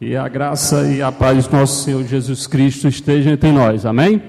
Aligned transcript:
Que 0.00 0.16
a 0.16 0.26
graça 0.28 0.90
e 0.90 1.02
a 1.02 1.12
paz 1.12 1.46
do 1.46 1.58
nosso 1.58 1.84
Senhor 1.84 2.02
Jesus 2.04 2.46
Cristo 2.46 2.88
estejam 2.88 3.34
entre 3.34 3.52
nós. 3.52 3.84
Amém? 3.84 4.22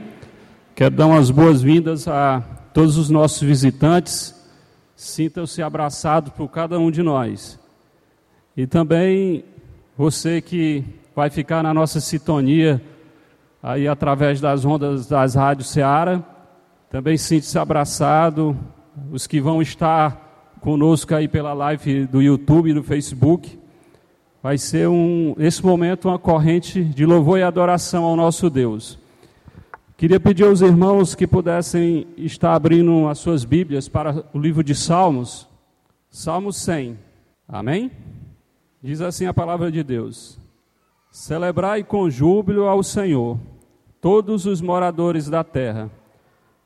Quero 0.75 0.93
dar 0.93 1.07
umas 1.07 1.31
boas-vindas 1.31 2.09
a 2.09 2.41
todos 2.73 2.97
os 2.97 3.09
nossos 3.09 3.41
visitantes. 3.41 4.35
Sintam-se 4.97 5.61
abraçados 5.61 6.33
por 6.33 6.49
cada 6.49 6.77
um 6.77 6.91
de 6.91 7.01
nós. 7.01 7.57
E 8.57 8.67
também 8.67 9.45
você 9.97 10.41
que 10.41 10.83
vai 11.15 11.29
ficar 11.29 11.63
na 11.63 11.73
nossa 11.73 12.01
sintonia 12.01 12.81
aí 13.63 13.87
através 13.87 14.41
das 14.41 14.65
ondas 14.65 15.07
das 15.07 15.35
rádios 15.35 15.69
Seara, 15.69 16.21
também 16.89 17.15
sinta-se 17.15 17.57
abraçado. 17.57 18.57
Os 19.09 19.25
que 19.25 19.39
vão 19.39 19.61
estar 19.61 20.57
conosco 20.59 21.15
aí 21.15 21.29
pela 21.29 21.53
live 21.53 22.07
do 22.07 22.21
YouTube 22.21 22.71
e 22.71 22.73
do 22.73 22.83
Facebook 22.83 23.60
vai 24.41 24.57
ser 24.57 24.87
um, 24.87 25.35
esse 25.37 25.63
momento 25.63 26.07
uma 26.07 26.17
corrente 26.17 26.83
de 26.83 27.05
louvor 27.05 27.37
e 27.37 27.43
adoração 27.43 28.03
ao 28.03 28.15
nosso 28.15 28.49
Deus. 28.49 28.97
Queria 29.95 30.19
pedir 30.19 30.45
aos 30.45 30.61
irmãos 30.61 31.13
que 31.13 31.27
pudessem 31.27 32.07
estar 32.17 32.55
abrindo 32.55 33.07
as 33.07 33.19
suas 33.19 33.45
Bíblias 33.45 33.87
para 33.87 34.25
o 34.33 34.39
livro 34.39 34.63
de 34.63 34.73
Salmos, 34.73 35.47
Salmo 36.09 36.51
100. 36.51 36.97
Amém? 37.47 37.91
Diz 38.81 38.99
assim 38.99 39.27
a 39.27 39.33
palavra 39.33 39.71
de 39.71 39.83
Deus: 39.83 40.39
Celebrai 41.11 41.83
com 41.83 42.09
júbilo 42.09 42.63
ao 42.63 42.81
Senhor, 42.81 43.37
todos 44.01 44.47
os 44.47 44.59
moradores 44.59 45.29
da 45.29 45.43
terra. 45.43 45.91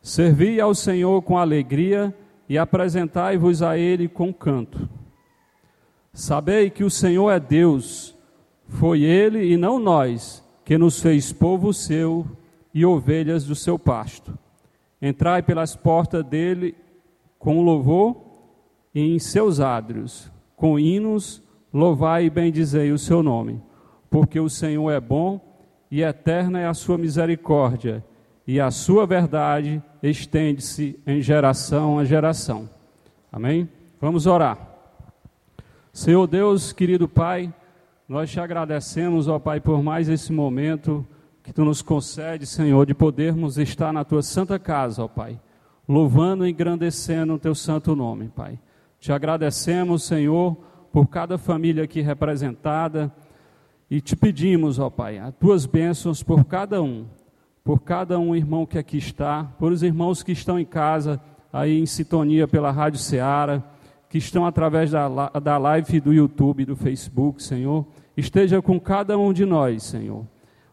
Servi 0.02 0.62
ao 0.62 0.74
Senhor 0.74 1.22
com 1.24 1.38
alegria 1.38 2.16
e 2.48 2.58
apresentai-vos 2.58 3.62
a 3.62 3.78
Ele 3.78 4.08
com 4.08 4.34
canto. 4.34 4.88
Sabei 6.16 6.70
que 6.70 6.86
o 6.86 6.90
Senhor 6.90 7.30
é 7.30 7.42
Deus, 7.42 8.16
foi 8.70 9.04
Ele 9.04 9.52
e 9.52 9.58
não 9.58 9.78
nós 9.78 10.42
que 10.64 10.78
nos 10.78 11.02
fez 11.02 11.34
povo 11.34 11.74
seu 11.74 12.26
e 12.74 12.86
ovelhas 12.86 13.44
do 13.44 13.54
seu 13.54 13.78
pasto. 13.78 14.34
Entrai 15.02 15.44
pelas 15.44 15.76
portas 15.76 16.24
dele 16.24 16.74
com 17.38 17.62
louvor 17.62 18.16
e 18.94 19.02
em 19.02 19.20
seus 19.20 19.60
átrios, 19.60 20.32
com 20.56 20.80
hinos, 20.80 21.44
louvai 21.74 22.28
e 22.28 22.30
bendizei 22.30 22.94
o 22.94 22.98
seu 22.98 23.22
nome, 23.22 23.62
porque 24.10 24.40
o 24.40 24.50
Senhor 24.50 24.90
é 24.92 25.02
bom 25.02 25.42
e 25.92 26.02
eterna 26.02 26.62
é 26.62 26.66
a 26.66 26.74
sua 26.74 26.98
misericórdia, 26.98 28.02
e 28.48 28.58
a 28.58 28.72
sua 28.72 29.06
verdade 29.06 29.84
estende-se 30.02 30.98
em 31.06 31.22
geração 31.22 32.00
a 32.00 32.06
geração. 32.06 32.70
Amém? 33.30 33.68
Vamos 34.00 34.26
orar. 34.26 34.75
Senhor 35.96 36.28
Deus, 36.28 36.74
querido 36.74 37.08
Pai, 37.08 37.54
nós 38.06 38.30
te 38.30 38.38
agradecemos, 38.38 39.30
ó 39.30 39.40
Pai, 39.40 39.62
por 39.62 39.82
mais 39.82 40.10
esse 40.10 40.34
momento 40.34 41.08
que 41.42 41.54
tu 41.54 41.64
nos 41.64 41.82
concede, 41.82 42.46
Senhor, 42.46 42.86
de 42.86 42.94
podermos 42.94 43.58
estar 43.58 43.94
na 43.94 44.04
tua 44.04 44.22
santa 44.22 44.60
casa, 44.60 45.06
ó 45.06 45.08
Pai, 45.08 45.40
louvando 45.88 46.46
e 46.46 46.52
engrandecendo 46.52 47.36
o 47.36 47.40
teu 47.40 47.56
santo 47.56 47.96
nome, 47.96 48.28
Pai. 48.28 48.60
Te 49.00 49.14
agradecemos, 49.14 50.04
Senhor, 50.04 50.58
por 50.92 51.08
cada 51.08 51.38
família 51.38 51.86
aqui 51.86 52.02
representada 52.02 53.10
e 53.90 54.02
te 54.02 54.18
pedimos, 54.18 54.80
ó 54.80 54.90
Pai, 54.90 55.18
as 55.18 55.34
tuas 55.36 55.66
bênçãos 55.66 56.22
por 56.22 56.44
cada 56.44 56.82
um, 56.82 57.06
por 57.64 57.80
cada 57.80 58.20
um 58.20 58.36
irmão 58.36 58.66
que 58.66 58.78
aqui 58.78 58.98
está, 58.98 59.46
por 59.58 59.72
os 59.72 59.82
irmãos 59.82 60.22
que 60.22 60.34
estão 60.34 60.60
em 60.60 60.66
casa, 60.66 61.22
aí 61.54 61.80
em 61.80 61.86
sintonia 61.86 62.50
pela 62.50 62.70
Rádio 62.70 63.00
Ceará 63.00 63.64
que 64.16 64.20
estão 64.20 64.46
através 64.46 64.92
da, 64.92 65.10
da 65.44 65.58
live 65.58 66.00
do 66.00 66.14
YouTube 66.14 66.64
do 66.64 66.74
Facebook, 66.74 67.44
Senhor, 67.44 67.86
esteja 68.16 68.62
com 68.62 68.80
cada 68.80 69.18
um 69.18 69.34
de 69.34 69.44
nós, 69.44 69.84
Senhor. 69.84 70.26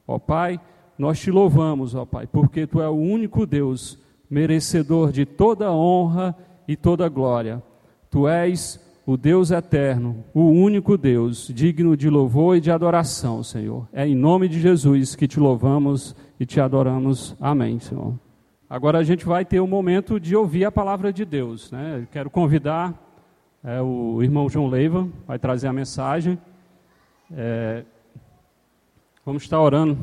Ó 0.07 0.17
Pai, 0.17 0.61
nós 0.97 1.19
te 1.19 1.29
louvamos, 1.29 1.93
ó 1.93 2.05
Pai, 2.05 2.25
porque 2.25 2.69
Tu 2.69 2.81
é 2.81 2.89
o 2.89 2.93
único 2.93 3.45
Deus 3.45 3.99
merecedor 4.31 5.11
de 5.11 5.27
toda 5.27 5.73
honra 5.73 6.37
e 6.69 6.77
toda 6.77 7.09
glória. 7.09 7.61
Tu 8.09 8.29
és 8.29 8.79
o 9.05 9.17
Deus 9.17 9.51
eterno, 9.51 10.25
o 10.33 10.45
único 10.45 10.97
Deus, 10.97 11.51
digno 11.53 11.97
de 11.97 12.09
louvor 12.09 12.59
e 12.59 12.61
de 12.61 12.71
adoração, 12.71 13.43
Senhor. 13.43 13.89
É 13.93 14.07
em 14.07 14.15
nome 14.15 14.49
de 14.49 14.61
Jesus 14.61 15.17
que 15.17 15.27
te 15.27 15.41
louvamos 15.41 16.15
e 16.39 16.47
te 16.47 16.61
adoramos. 16.61 17.35
Amém, 17.41 17.81
Senhor. 17.81 18.15
Agora 18.71 18.99
a 18.99 19.03
gente 19.03 19.27
vai 19.27 19.45
ter 19.45 19.59
o 19.59 19.65
um 19.65 19.67
momento 19.67 20.21
de 20.21 20.37
ouvir 20.37 20.65
a 20.65 20.71
palavra 20.71 21.13
de 21.13 21.25
Deus. 21.25 21.73
Né? 21.73 22.07
quero 22.13 22.31
convidar 22.31 23.11
é, 23.65 23.81
o 23.81 24.21
irmão 24.21 24.49
João 24.49 24.67
Leiva 24.67 25.09
vai 25.25 25.39
trazer 25.39 25.69
a 25.69 25.73
mensagem. 25.73 26.37
É, 27.31 27.85
vamos 29.25 29.45
estar 29.45 29.61
orando 29.61 29.97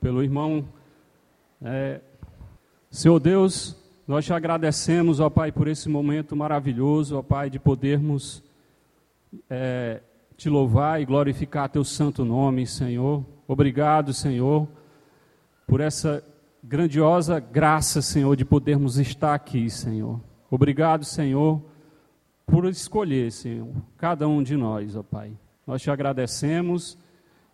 pelo 0.00 0.24
irmão. 0.24 0.64
É, 1.62 2.00
Senhor 2.90 3.20
Deus, 3.20 3.76
nós 4.08 4.24
te 4.24 4.32
agradecemos, 4.32 5.20
ó 5.20 5.30
Pai, 5.30 5.52
por 5.52 5.68
esse 5.68 5.88
momento 5.88 6.34
maravilhoso, 6.34 7.16
ó 7.16 7.22
Pai, 7.22 7.48
de 7.48 7.60
podermos 7.60 8.42
é, 9.48 10.00
te 10.36 10.48
louvar 10.48 11.00
e 11.00 11.04
glorificar 11.04 11.68
teu 11.68 11.84
santo 11.84 12.24
nome, 12.24 12.66
Senhor. 12.66 13.24
Obrigado, 13.46 14.12
Senhor, 14.12 14.66
por 15.64 15.80
essa 15.80 16.24
grandiosa 16.60 17.38
graça, 17.38 18.02
Senhor, 18.02 18.34
de 18.34 18.44
podermos 18.44 18.98
estar 18.98 19.32
aqui, 19.32 19.70
Senhor. 19.70 20.20
Obrigado, 20.50 21.04
Senhor 21.04 21.62
por 22.46 22.64
escolher, 22.66 23.32
Senhor, 23.32 23.68
cada 23.98 24.28
um 24.28 24.42
de 24.42 24.56
nós, 24.56 24.94
ó 24.94 25.02
Pai. 25.02 25.32
Nós 25.66 25.82
te 25.82 25.90
agradecemos 25.90 26.96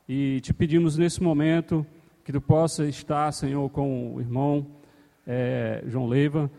e 0.07 0.41
te 0.43 0.53
pedimos 0.53 0.99
nesse 0.99 1.23
momento 1.23 1.87
que 2.25 2.31
tu 2.31 2.41
possa 2.41 2.85
estar, 2.85 3.33
Senhor, 3.33 3.69
com 3.71 4.15
o 4.15 4.21
irmão 4.21 4.67
é, 5.27 5.83
João 5.87 6.07
Leiva, 6.07 6.51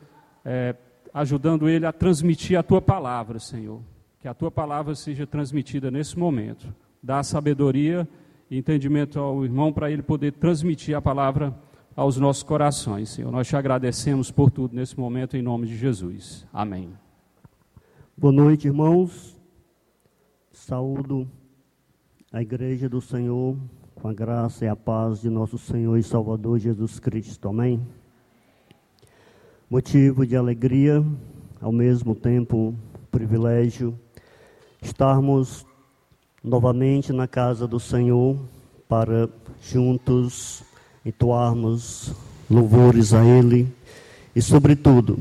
é, 0.43 0.75
ajudando 1.13 1.69
ele 1.69 1.85
a 1.85 1.91
transmitir 1.91 2.57
a 2.57 2.63
tua 2.63 2.81
palavra, 2.81 3.39
Senhor. 3.39 3.79
Que 4.19 4.27
a 4.27 4.33
tua 4.33 4.49
palavra 4.49 4.95
seja 4.95 5.27
transmitida 5.27 5.91
nesse 5.91 6.17
momento. 6.17 6.73
Dá 7.01 7.21
sabedoria 7.21 8.07
e 8.49 8.57
entendimento 8.57 9.19
ao 9.19 9.43
irmão 9.45 9.71
para 9.71 9.91
ele 9.91 10.01
poder 10.01 10.33
transmitir 10.33 10.95
a 10.95 11.01
palavra 11.01 11.53
aos 11.95 12.17
nossos 12.17 12.43
corações, 12.43 13.09
Senhor. 13.09 13.31
Nós 13.31 13.47
te 13.47 13.55
agradecemos 13.55 14.31
por 14.31 14.49
tudo 14.49 14.75
nesse 14.75 14.99
momento, 14.99 15.37
em 15.37 15.41
nome 15.41 15.67
de 15.67 15.77
Jesus. 15.77 16.47
Amém. 16.51 17.02
Boa 18.15 18.31
noite, 18.31 18.67
irmãos. 18.67 19.35
Saúdo 20.51 21.27
a 22.31 22.43
Igreja 22.43 22.87
do 22.87 23.01
Senhor 23.01 23.57
com 23.95 24.07
a 24.07 24.13
graça 24.13 24.65
e 24.65 24.67
a 24.67 24.75
paz 24.75 25.19
de 25.19 25.31
nosso 25.31 25.57
Senhor 25.57 25.97
e 25.97 26.03
Salvador 26.03 26.59
Jesus 26.59 26.99
Cristo. 26.99 27.49
Amém. 27.49 27.81
Motivo 29.67 30.27
de 30.27 30.35
alegria, 30.35 31.03
ao 31.59 31.71
mesmo 31.71 32.13
tempo 32.13 32.75
privilégio, 33.11 33.99
estarmos 34.79 35.65
novamente 36.43 37.11
na 37.11 37.27
casa 37.27 37.67
do 37.67 37.79
Senhor 37.79 38.37
para 38.87 39.27
juntos 39.59 40.63
entoarmos 41.03 42.13
louvores 42.47 43.11
a 43.11 43.25
Ele 43.25 43.67
e, 44.35 44.41
sobretudo, 44.41 45.17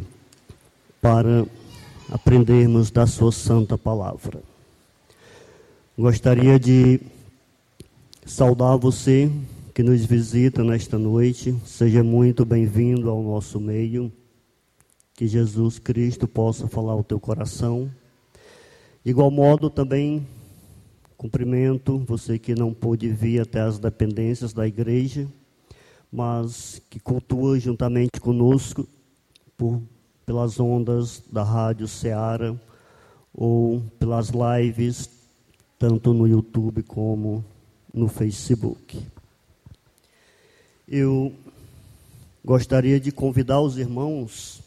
para 1.00 1.46
aprendermos 2.12 2.90
da 2.90 3.06
Sua 3.06 3.32
Santa 3.32 3.78
Palavra. 3.78 4.42
Gostaria 5.96 6.60
de 6.60 7.00
saudar 8.26 8.76
você 8.76 9.32
que 9.74 9.82
nos 9.82 10.04
visita 10.04 10.62
nesta 10.62 10.98
noite. 10.98 11.56
Seja 11.64 12.04
muito 12.04 12.44
bem-vindo 12.44 13.08
ao 13.08 13.22
nosso 13.22 13.58
meio. 13.58 14.12
Que 15.14 15.26
Jesus 15.26 15.78
Cristo 15.78 16.28
possa 16.28 16.68
falar 16.68 16.92
ao 16.92 17.02
teu 17.02 17.18
coração. 17.18 17.90
De 19.02 19.10
igual 19.10 19.30
modo, 19.30 19.70
também 19.70 20.26
cumprimento 21.16 21.96
você 22.00 22.38
que 22.38 22.54
não 22.54 22.74
pôde 22.74 23.08
vir 23.08 23.40
até 23.40 23.60
as 23.62 23.78
dependências 23.78 24.52
da 24.52 24.68
igreja, 24.68 25.26
mas 26.12 26.78
que 26.90 27.00
cultua 27.00 27.58
juntamente 27.58 28.20
conosco 28.20 28.86
por 29.56 29.80
pelas 30.32 30.58
ondas 30.58 31.22
da 31.30 31.42
Rádio 31.42 31.86
Ceará 31.86 32.56
ou 33.34 33.82
pelas 33.98 34.30
lives, 34.30 35.10
tanto 35.78 36.14
no 36.14 36.26
YouTube 36.26 36.82
como 36.84 37.44
no 37.92 38.08
Facebook. 38.08 39.06
Eu 40.88 41.34
gostaria 42.42 42.98
de 42.98 43.12
convidar 43.12 43.60
os 43.60 43.76
irmãos 43.76 44.62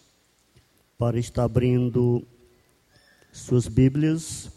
para 0.99 1.17
estar 1.17 1.45
abrindo 1.45 2.21
suas 3.33 3.67
Bíblias 3.67 4.51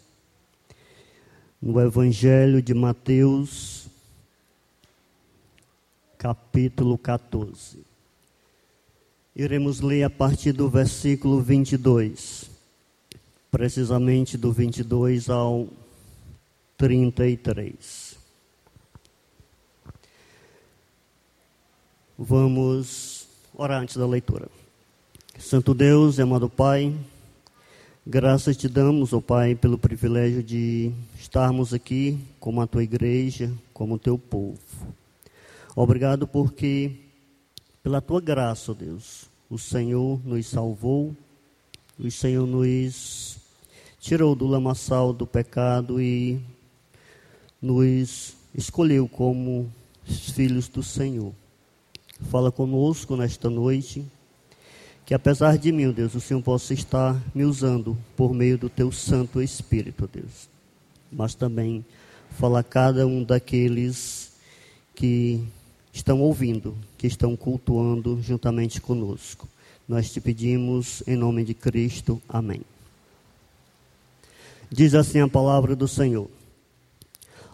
no 1.59 1.81
Evangelho 1.81 2.61
de 2.61 2.75
Mateus, 2.75 3.89
capítulo 6.19 6.99
14. 6.99 7.88
Iremos 9.39 9.79
ler 9.79 10.03
a 10.03 10.11
partir 10.11 10.51
do 10.51 10.69
versículo 10.69 11.41
22, 11.41 12.51
precisamente 13.53 14.37
do 14.37 14.51
22 14.51 15.31
ao 15.31 15.69
33. 16.77 18.19
Vamos 22.19 23.29
orar 23.55 23.81
antes 23.81 23.97
da 23.97 24.09
leitura. 24.09 24.49
Santo 25.39 25.73
Deus 25.73 26.19
e 26.19 26.23
amado 26.23 26.51
Pai, 26.51 26.93
graças 28.05 28.57
te 28.57 28.69
damos, 28.69 29.13
ó 29.13 29.19
oh 29.19 29.23
Pai, 29.23 29.55
pelo 29.55 29.79
privilégio 29.79 30.43
de 30.43 30.91
estarmos 31.17 31.73
aqui 31.73 32.19
como 32.41 32.61
a 32.61 32.67
tua 32.67 32.83
igreja, 32.83 33.53
como 33.73 33.95
o 33.95 33.99
teu 34.01 34.19
povo. 34.19 34.59
Obrigado 35.77 36.27
porque, 36.27 36.97
pela 37.85 38.01
tua 38.01 38.21
graça, 38.21 38.73
ó 38.73 38.75
oh 38.75 38.77
Deus, 38.77 39.28
o 39.51 39.59
Senhor 39.59 40.21
nos 40.25 40.47
salvou, 40.47 41.17
o 41.99 42.11
Senhor 42.11 42.47
nos 42.47 43.39
tirou 43.99 44.35
do 44.35 44.47
lamaçal 44.47 45.13
do 45.13 45.27
pecado 45.27 46.01
e 46.01 46.41
nos 47.61 48.35
escolheu 48.55 49.09
como 49.09 49.71
filhos 50.05 50.69
do 50.69 50.83
Senhor. 50.83 51.33
Fala 52.31 52.53
conosco 52.53 53.17
nesta 53.17 53.49
noite, 53.49 54.05
que 55.07 55.15
apesar 55.15 55.57
de 55.57 55.73
mim, 55.73 55.91
Deus, 55.93 56.15
o 56.15 56.21
Senhor 56.21 56.43
possa 56.43 56.75
estar 56.75 57.21
me 57.35 57.45
usando 57.45 57.97
por 58.17 58.35
meio 58.35 58.59
do 58.59 58.69
teu 58.69 58.93
Santo 58.93 59.41
Espírito, 59.41 60.09
Deus. 60.13 60.49
Mas 61.11 61.35
também 61.35 61.85
fala 62.31 62.61
a 62.61 62.65
cada 62.65 63.07
um 63.07 63.25
daqueles 63.25 64.33
que 64.95 65.43
estão 65.99 66.21
ouvindo, 66.21 66.77
que 66.97 67.07
estão 67.07 67.37
cultuando 67.37 68.21
juntamente 68.23 68.81
conosco. 68.81 69.49
Nós 69.89 70.13
te 70.13 70.21
pedimos 70.21 71.03
em 71.09 71.17
nome 71.17 71.45
de 71.45 71.55
Cristo. 71.55 72.23
Amém. 72.29 72.61
Diz 74.71 74.95
assim 74.95 75.21
a 75.21 75.29
palavra 75.29 75.75
do 75.75 75.89
Senhor. 75.89 76.29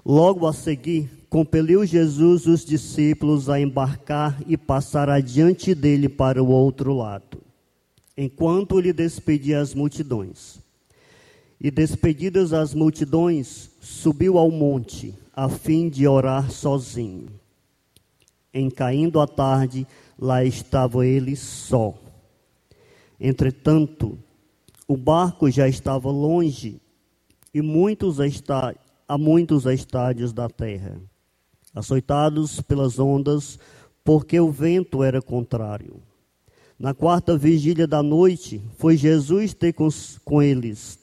Logo 0.04 0.46
a 0.46 0.52
seguir, 0.52 1.08
compeliu 1.30 1.86
Jesus 1.86 2.46
os 2.46 2.64
discípulos 2.64 3.48
a 3.48 3.58
embarcar 3.58 4.38
e 4.46 4.58
passar 4.58 5.08
adiante 5.08 5.74
dele 5.74 6.08
para 6.08 6.42
o 6.42 6.48
outro 6.48 6.92
lado, 6.94 7.38
enquanto 8.14 8.78
lhe 8.78 8.92
despedia 8.92 9.60
as 9.60 9.72
multidões. 9.72 10.58
E 11.58 11.70
despedidas 11.70 12.52
as 12.52 12.74
multidões, 12.74 13.70
subiu 13.80 14.36
ao 14.36 14.50
monte, 14.50 15.14
a 15.34 15.48
fim 15.48 15.88
de 15.88 16.06
orar 16.06 16.50
sozinho. 16.50 17.28
Em 18.54 18.70
caindo 18.70 19.18
a 19.18 19.26
tarde, 19.26 19.84
lá 20.16 20.44
estava 20.44 21.04
ele 21.04 21.34
só. 21.34 21.92
Entretanto, 23.18 24.16
o 24.86 24.96
barco 24.96 25.50
já 25.50 25.68
estava 25.68 26.08
longe 26.08 26.80
e 27.52 27.60
muitos 27.60 28.20
está, 28.20 28.72
a 29.08 29.18
muitos 29.18 29.66
estádios 29.66 30.32
da 30.32 30.48
terra, 30.48 31.00
açoitados 31.74 32.60
pelas 32.60 33.00
ondas, 33.00 33.58
porque 34.04 34.38
o 34.38 34.52
vento 34.52 35.02
era 35.02 35.20
contrário. 35.20 36.00
Na 36.78 36.94
quarta 36.94 37.36
vigília 37.36 37.88
da 37.88 38.04
noite, 38.04 38.62
foi 38.76 38.96
Jesus 38.96 39.52
ter 39.52 39.72
com, 39.72 39.88
com 40.24 40.40
eles, 40.40 40.98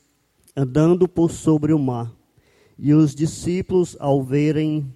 andando 0.55 1.05
por 1.05 1.31
sobre 1.31 1.73
o 1.73 1.79
mar. 1.79 2.13
E 2.77 2.93
os 2.93 3.13
discípulos, 3.13 3.97
ao 3.99 4.23
verem 4.23 4.89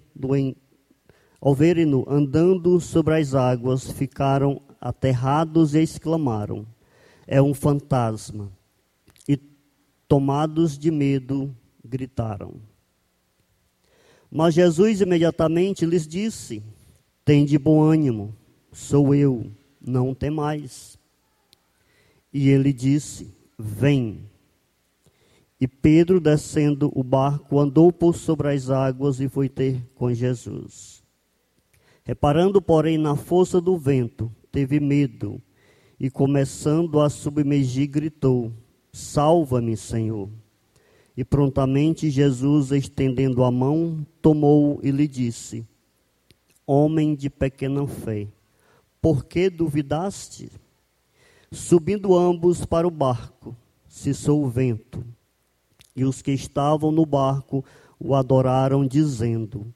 ao 1.46 1.54
verem-no 1.54 2.04
andando 2.08 2.80
sobre 2.80 3.14
as 3.14 3.32
águas, 3.32 3.88
ficaram 3.88 4.60
aterrados 4.80 5.74
e 5.74 5.80
exclamaram: 5.80 6.66
É 7.24 7.40
um 7.40 7.54
fantasma 7.54 8.50
tomados 10.08 10.78
de 10.78 10.90
medo, 10.90 11.54
gritaram. 11.84 12.54
Mas 14.30 14.54
Jesus 14.54 15.00
imediatamente 15.00 15.86
lhes 15.86 16.06
disse: 16.06 16.62
Tende 17.24 17.58
bom 17.58 17.80
ânimo, 17.80 18.34
sou 18.72 19.14
eu, 19.14 19.50
não 19.80 20.14
temais. 20.14 20.98
E 22.32 22.48
ele 22.48 22.72
disse: 22.72 23.32
Vem. 23.56 24.28
E 25.60 25.68
Pedro, 25.68 26.20
descendo 26.20 26.90
o 26.92 27.04
barco, 27.04 27.60
andou 27.60 27.92
por 27.92 28.16
sobre 28.16 28.52
as 28.52 28.68
águas 28.68 29.20
e 29.20 29.28
foi 29.28 29.48
ter 29.48 29.80
com 29.94 30.12
Jesus. 30.12 30.95
Reparando, 32.06 32.62
porém, 32.62 32.96
na 32.96 33.16
força 33.16 33.60
do 33.60 33.76
vento, 33.76 34.30
teve 34.52 34.78
medo 34.78 35.42
e, 35.98 36.08
começando 36.08 37.00
a 37.00 37.10
submergir, 37.10 37.88
gritou: 37.88 38.52
Salva-me, 38.92 39.76
Senhor. 39.76 40.28
E 41.16 41.24
prontamente 41.24 42.08
Jesus, 42.08 42.70
estendendo 42.70 43.42
a 43.42 43.50
mão, 43.50 44.06
tomou 44.22 44.78
e 44.84 44.92
lhe 44.92 45.08
disse: 45.08 45.66
Homem 46.64 47.12
de 47.12 47.28
pequena 47.28 47.84
fé, 47.88 48.28
por 49.02 49.24
que 49.24 49.50
duvidaste? 49.50 50.48
Subindo 51.50 52.16
ambos 52.16 52.64
para 52.64 52.86
o 52.86 52.90
barco, 52.90 53.56
cessou 53.88 54.44
o 54.44 54.48
vento. 54.48 55.04
E 55.96 56.04
os 56.04 56.22
que 56.22 56.30
estavam 56.30 56.92
no 56.92 57.04
barco 57.04 57.64
o 57.98 58.14
adoraram, 58.14 58.86
dizendo: 58.86 59.66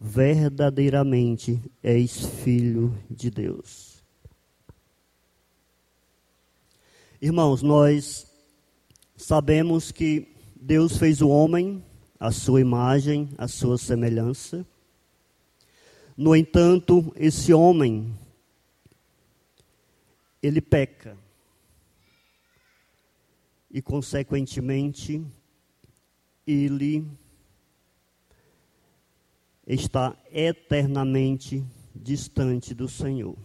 Verdadeiramente 0.00 1.62
és 1.82 2.26
filho 2.42 2.96
de 3.10 3.30
Deus. 3.30 4.02
Irmãos, 7.20 7.62
nós 7.62 8.34
Sabemos 9.16 9.92
que 9.92 10.26
Deus 10.56 10.96
fez 10.96 11.22
o 11.22 11.28
homem 11.28 11.82
à 12.18 12.32
sua 12.32 12.60
imagem, 12.60 13.30
à 13.38 13.46
sua 13.46 13.78
semelhança. 13.78 14.66
No 16.16 16.34
entanto, 16.34 17.12
esse 17.16 17.54
homem 17.54 18.12
ele 20.42 20.60
peca. 20.60 21.16
E 23.70 23.80
consequentemente 23.80 25.24
ele 26.44 27.06
está 29.66 30.16
eternamente 30.32 31.64
distante 31.94 32.74
do 32.74 32.88
Senhor. 32.88 33.36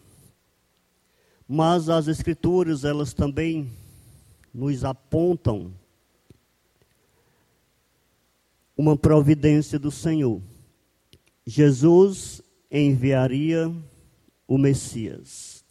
Mas 1.48 1.90
as 1.90 2.08
escrituras, 2.08 2.84
elas 2.84 3.14
também 3.14 3.72
nos 4.54 4.84
apontam 4.84 5.74
uma 8.78 8.96
providência 8.96 9.78
do 9.78 9.92
Senhor. 9.92 10.42
Jesus 11.46 12.42
enviaria 12.72 13.74
o 14.48 14.58
Messias, 14.58 15.66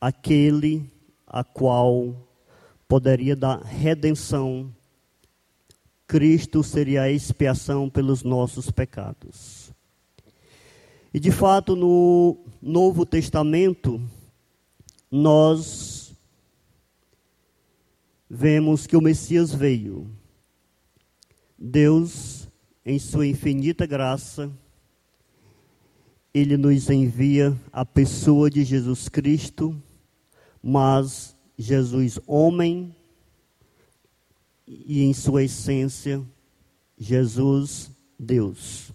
aquele 0.00 0.90
a 1.26 1.44
qual 1.44 2.28
poderia 2.88 3.36
dar 3.36 3.62
redenção. 3.62 4.74
Cristo 6.12 6.62
seria 6.62 7.04
a 7.04 7.10
expiação 7.10 7.88
pelos 7.88 8.22
nossos 8.22 8.70
pecados. 8.70 9.72
E 11.14 11.18
de 11.18 11.30
fato, 11.30 11.74
no 11.74 12.36
Novo 12.60 13.06
Testamento, 13.06 13.98
nós 15.10 16.14
vemos 18.28 18.86
que 18.86 18.94
o 18.94 19.00
Messias 19.00 19.54
veio. 19.54 20.06
Deus, 21.58 22.46
em 22.84 22.98
sua 22.98 23.26
infinita 23.26 23.86
graça, 23.86 24.52
ele 26.34 26.58
nos 26.58 26.90
envia 26.90 27.58
a 27.72 27.86
pessoa 27.86 28.50
de 28.50 28.64
Jesus 28.64 29.08
Cristo, 29.08 29.74
mas 30.62 31.34
Jesus, 31.56 32.20
homem, 32.26 32.94
e 34.66 35.02
em 35.02 35.12
sua 35.12 35.44
essência, 35.44 36.22
Jesus, 36.98 37.90
Deus. 38.18 38.92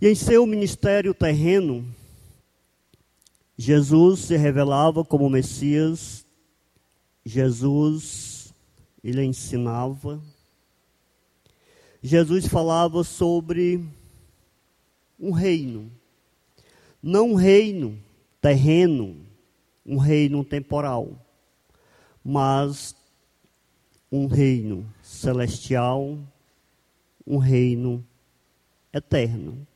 E 0.00 0.08
em 0.08 0.14
seu 0.14 0.46
ministério 0.46 1.14
terreno, 1.14 1.86
Jesus 3.56 4.20
se 4.20 4.36
revelava 4.36 5.04
como 5.04 5.30
Messias 5.30 6.26
Jesus, 7.28 8.54
ele 9.02 9.24
ensinava. 9.24 10.22
Jesus 12.00 12.46
falava 12.46 13.02
sobre 13.02 13.84
um 15.18 15.32
reino. 15.32 15.90
Não 17.02 17.32
um 17.32 17.34
reino 17.34 17.98
terreno, 18.40 19.26
um 19.84 19.96
reino 19.96 20.44
temporal, 20.44 21.20
mas 22.24 22.94
um 24.10 24.26
reino 24.26 24.86
celestial, 25.02 26.18
um 27.26 27.38
reino 27.38 28.04
eterno. 28.92 29.66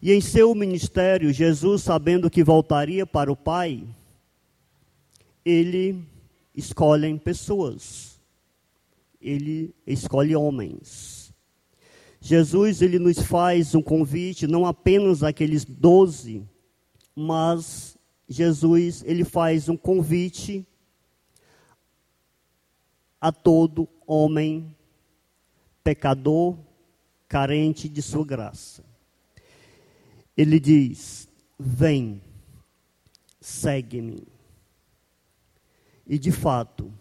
E 0.00 0.12
em 0.12 0.20
seu 0.20 0.54
ministério, 0.54 1.32
Jesus, 1.32 1.82
sabendo 1.82 2.30
que 2.30 2.44
voltaria 2.44 3.06
para 3.06 3.32
o 3.32 3.36
Pai, 3.36 3.82
ele 5.44 6.04
escolhe 6.54 7.18
pessoas, 7.18 8.20
ele 9.20 9.74
escolhe 9.86 10.34
homens. 10.34 11.32
Jesus 12.20 12.82
ele 12.82 12.98
nos 12.98 13.20
faz 13.20 13.74
um 13.74 13.82
convite 13.82 14.46
não 14.46 14.66
apenas 14.66 15.22
àqueles 15.22 15.64
doze, 15.64 16.42
mas 17.14 17.96
Jesus 18.28 19.04
ele 19.06 19.24
faz 19.24 19.68
um 19.68 19.76
convite 19.76 20.66
a 23.20 23.32
todo 23.32 23.88
homem 24.06 24.74
pecador, 25.82 26.58
carente 27.28 27.88
de 27.88 28.02
sua 28.02 28.24
graça. 28.24 28.84
Ele 30.36 30.58
diz: 30.58 31.28
Vem, 31.58 32.20
segue-me. 33.40 34.26
E 36.06 36.18
de 36.18 36.30
fato, 36.30 36.92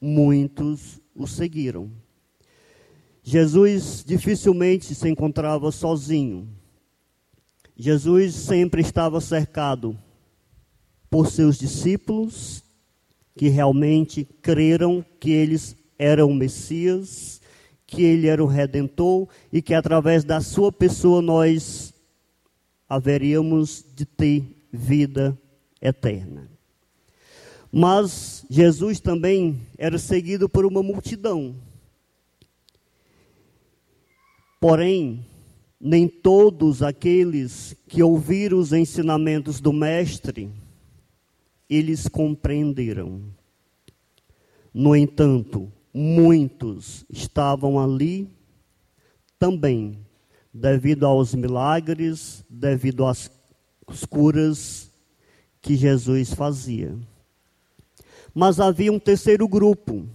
muitos 0.00 1.00
o 1.14 1.26
seguiram. 1.26 1.90
Jesus 3.22 4.04
dificilmente 4.04 4.94
se 4.94 5.08
encontrava 5.08 5.70
sozinho. 5.70 6.48
Jesus 7.76 8.34
sempre 8.34 8.82
estava 8.82 9.20
cercado 9.20 9.98
por 11.08 11.30
seus 11.30 11.58
discípulos 11.58 12.64
que 13.36 13.48
realmente 13.48 14.24
creram 14.42 15.04
que 15.18 15.30
eles 15.30 15.76
eram 15.98 16.30
o 16.30 16.34
Messias, 16.34 17.40
que 17.86 18.02
ele 18.02 18.26
era 18.26 18.42
o 18.42 18.46
redentor 18.46 19.28
e 19.52 19.60
que 19.60 19.74
através 19.74 20.24
da 20.24 20.40
sua 20.40 20.70
pessoa 20.70 21.20
nós 21.20 21.92
haveríamos 22.88 23.84
de 23.94 24.04
ter 24.04 24.44
vida 24.72 25.38
eterna. 25.80 26.50
Mas 27.72 28.44
Jesus 28.50 29.00
também 29.00 29.60
era 29.78 29.98
seguido 29.98 30.48
por 30.48 30.66
uma 30.66 30.82
multidão. 30.82 31.54
Porém, 34.60 35.24
nem 35.80 36.06
todos 36.06 36.82
aqueles 36.82 37.74
que 37.88 38.02
ouviram 38.02 38.58
os 38.58 38.72
ensinamentos 38.72 39.60
do 39.60 39.72
Mestre, 39.72 40.50
eles 41.70 42.08
compreenderam. 42.08 43.22
No 44.74 44.96
entanto, 44.96 45.72
muitos 45.94 47.06
estavam 47.08 47.78
ali 47.78 48.28
também, 49.38 49.96
devido 50.52 51.06
aos 51.06 51.32
milagres, 51.32 52.44
devido 52.50 53.06
às 53.06 53.30
curas 54.08 54.90
que 55.62 55.76
Jesus 55.76 56.34
fazia. 56.34 56.98
Mas 58.34 58.58
havia 58.58 58.92
um 58.92 58.98
terceiro 58.98 59.46
grupo, 59.46 60.08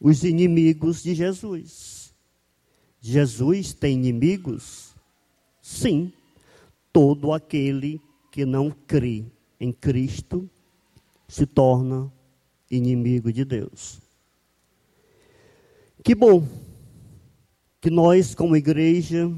os 0.00 0.24
inimigos 0.24 1.02
de 1.02 1.14
Jesus. 1.14 2.12
Jesus 3.00 3.72
tem 3.72 3.94
inimigos? 3.94 4.94
Sim, 5.60 6.12
todo 6.92 7.32
aquele 7.32 8.00
que 8.30 8.44
não 8.44 8.70
crê 8.70 9.24
em 9.60 9.72
Cristo 9.72 10.48
se 11.32 11.46
torna 11.46 12.12
inimigo 12.70 13.32
de 13.32 13.42
Deus. 13.42 14.02
Que 16.04 16.14
bom 16.14 16.46
que 17.80 17.88
nós, 17.88 18.34
como 18.34 18.54
igreja, 18.54 19.32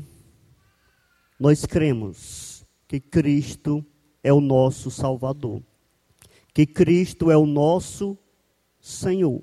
nós 1.39 1.65
cremos 1.65 2.67
que 2.89 2.99
Cristo 2.99 3.87
é 4.25 4.33
o 4.33 4.41
nosso 4.41 4.91
Salvador, 4.91 5.63
que 6.53 6.67
Cristo 6.67 7.31
é 7.31 7.37
o 7.37 7.47
nosso 7.47 8.19
Senhor. 8.81 9.41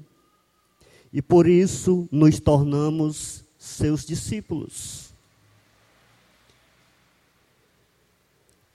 E 1.14 1.22
por 1.22 1.48
isso 1.48 2.06
nos 2.12 2.38
tornamos 2.42 3.46
seus 3.58 4.06
discípulos. 4.06 5.14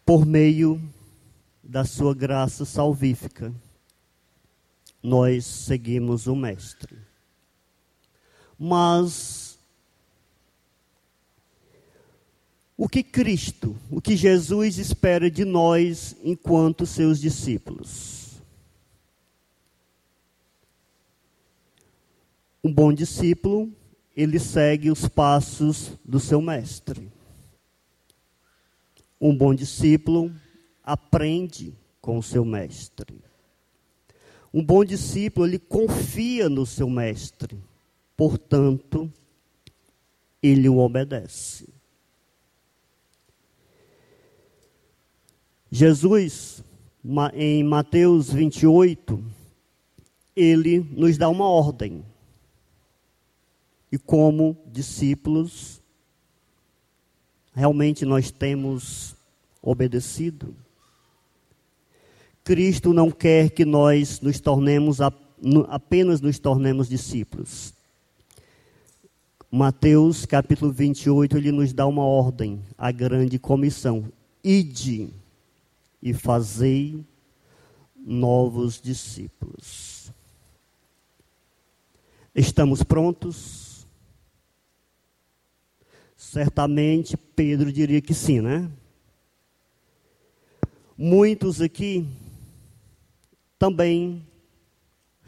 Por 0.02 0.24
meio 0.24 0.80
da 1.62 1.84
sua 1.84 2.14
graça 2.14 2.64
salvífica, 2.64 3.52
nós 5.06 5.44
seguimos 5.44 6.26
o 6.26 6.34
Mestre. 6.34 6.98
Mas 8.58 9.56
o 12.76 12.88
que 12.88 13.04
Cristo, 13.04 13.76
o 13.88 14.00
que 14.00 14.16
Jesus 14.16 14.78
espera 14.78 15.30
de 15.30 15.44
nós 15.44 16.16
enquanto 16.24 16.84
seus 16.84 17.20
discípulos? 17.20 18.42
Um 22.64 22.72
bom 22.72 22.92
discípulo, 22.92 23.72
ele 24.16 24.40
segue 24.40 24.90
os 24.90 25.06
passos 25.06 25.92
do 26.04 26.18
seu 26.18 26.42
mestre. 26.42 27.12
Um 29.20 29.36
bom 29.36 29.54
discípulo 29.54 30.34
aprende 30.82 31.72
com 32.00 32.18
o 32.18 32.22
seu 32.22 32.44
mestre. 32.44 33.22
Um 34.56 34.64
bom 34.64 34.84
discípulo, 34.84 35.46
ele 35.46 35.58
confia 35.58 36.48
no 36.48 36.64
seu 36.64 36.88
mestre 36.88 37.56
portanto, 38.16 39.12
ele 40.42 40.68
o 40.68 40.78
obedece. 40.78 41.68
Jesus, 45.70 46.64
em 47.34 47.62
Mateus 47.62 48.32
28, 48.32 49.22
ele 50.34 50.78
nos 50.78 51.18
dá 51.18 51.28
uma 51.28 51.46
ordem. 51.46 52.04
E 53.92 53.98
como 53.98 54.56
discípulos, 54.66 55.82
realmente 57.52 58.04
nós 58.04 58.30
temos 58.30 59.14
obedecido. 59.60 60.54
Cristo 62.46 62.92
não 62.92 63.10
quer 63.10 63.50
que 63.50 63.64
nós 63.64 64.20
nos 64.20 64.38
tornemos 64.38 64.98
apenas 65.68 66.20
nos 66.20 66.38
tornemos 66.38 66.88
discípulos. 66.88 67.74
Mateus 69.50 70.24
capítulo 70.24 70.70
28, 70.70 71.38
ele 71.38 71.50
nos 71.50 71.72
dá 71.72 71.88
uma 71.88 72.04
ordem, 72.04 72.62
a 72.78 72.92
grande 72.92 73.36
comissão: 73.36 74.12
ide 74.44 75.12
e 76.00 76.14
fazei 76.14 77.04
novos 77.96 78.80
discípulos. 78.80 80.12
Estamos 82.32 82.84
prontos? 82.84 83.88
Certamente 86.16 87.16
Pedro 87.16 87.72
diria 87.72 88.00
que 88.00 88.14
sim, 88.14 88.40
né? 88.40 88.70
Muitos 90.96 91.60
aqui 91.60 92.06
também 93.58 94.26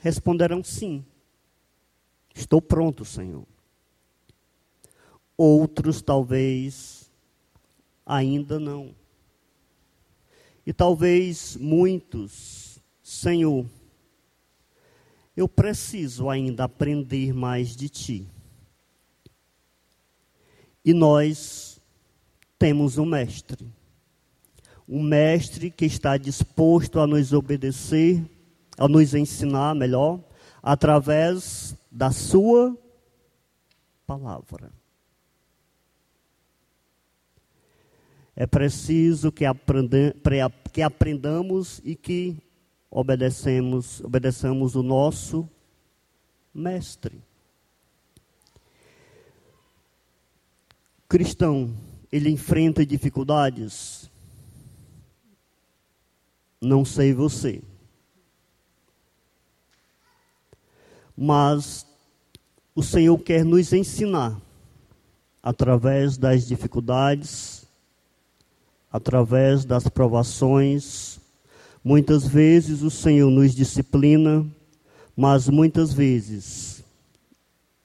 responderão 0.01 0.63
sim. 0.63 1.05
Estou 2.35 2.63
pronto, 2.63 3.05
Senhor 3.05 3.47
outros 5.39 6.03
talvez 6.03 7.09
ainda 8.05 8.59
não. 8.59 8.93
E 10.67 10.73
talvez 10.73 11.57
muitos, 11.57 12.81
Senhor, 13.01 13.65
eu 15.37 15.49
preciso 15.49 16.29
ainda 16.29 16.65
aprender 16.65 17.33
mais 17.33 17.77
de 17.77 17.89
Ti. 17.89 18.29
E 20.85 20.93
nós 20.93 21.81
temos 22.59 22.99
um 22.99 23.07
mestre. 23.07 23.65
Um 24.89 25.03
mestre 25.03 25.71
que 25.71 25.85
está 25.85 26.17
disposto 26.17 26.99
a 26.99 27.07
nos 27.07 27.33
obedecer, 27.33 28.25
a 28.79 28.89
nos 28.89 29.15
ensinar 29.15 29.75
melhor, 29.75 30.21
através 30.63 31.77
da 31.91 32.11
Sua 32.11 32.77
palavra. 34.07 34.73
É 38.35 38.47
preciso 38.47 39.33
que, 39.33 39.45
aprenda, 39.45 40.15
que 40.73 40.81
aprendamos 40.81 41.83
e 41.85 41.95
que 41.97 42.37
obedecemos, 42.91 44.01
obedeçamos 44.01 44.75
o 44.77 44.83
nosso 44.83 45.49
mestre. 46.55 47.21
Cristão, 51.09 51.75
ele 52.13 52.31
enfrenta 52.31 52.87
dificuldades? 52.87 54.11
Não 56.61 56.85
sei 56.85 57.13
você. 57.13 57.63
Mas 61.17 61.87
o 62.75 62.83
Senhor 62.83 63.19
quer 63.19 63.45
nos 63.45 63.73
ensinar 63.73 64.41
através 65.43 66.17
das 66.17 66.47
dificuldades 66.47 67.59
através 68.91 69.65
das 69.65 69.89
provações. 69.89 71.21
Muitas 71.85 72.27
vezes 72.27 72.83
o 72.83 72.91
Senhor 72.91 73.31
nos 73.31 73.55
disciplina, 73.55 74.47
mas 75.17 75.49
muitas 75.49 75.93
vezes 75.93 76.83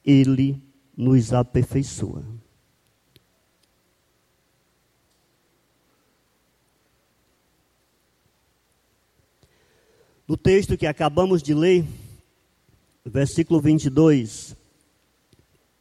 Ele 0.04 0.60
nos 0.96 1.32
aperfeiçoa. 1.32 2.22
O 10.34 10.36
texto 10.36 10.76
que 10.76 10.84
acabamos 10.84 11.40
de 11.40 11.54
ler, 11.54 11.84
versículo 13.04 13.60
22, 13.60 14.56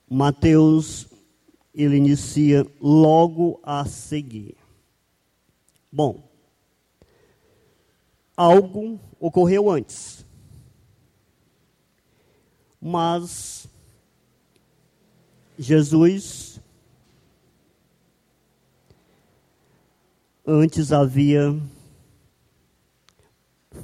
Mateus, 0.07 1.07
ele 1.73 1.97
inicia 1.97 2.63
logo 2.79 3.59
a 3.63 3.83
seguir. 3.85 4.55
Bom, 5.91 6.29
algo 8.37 8.99
ocorreu 9.19 9.71
antes. 9.71 10.23
Mas 12.79 13.67
Jesus 15.57 16.61
antes 20.45 20.91
havia 20.91 21.59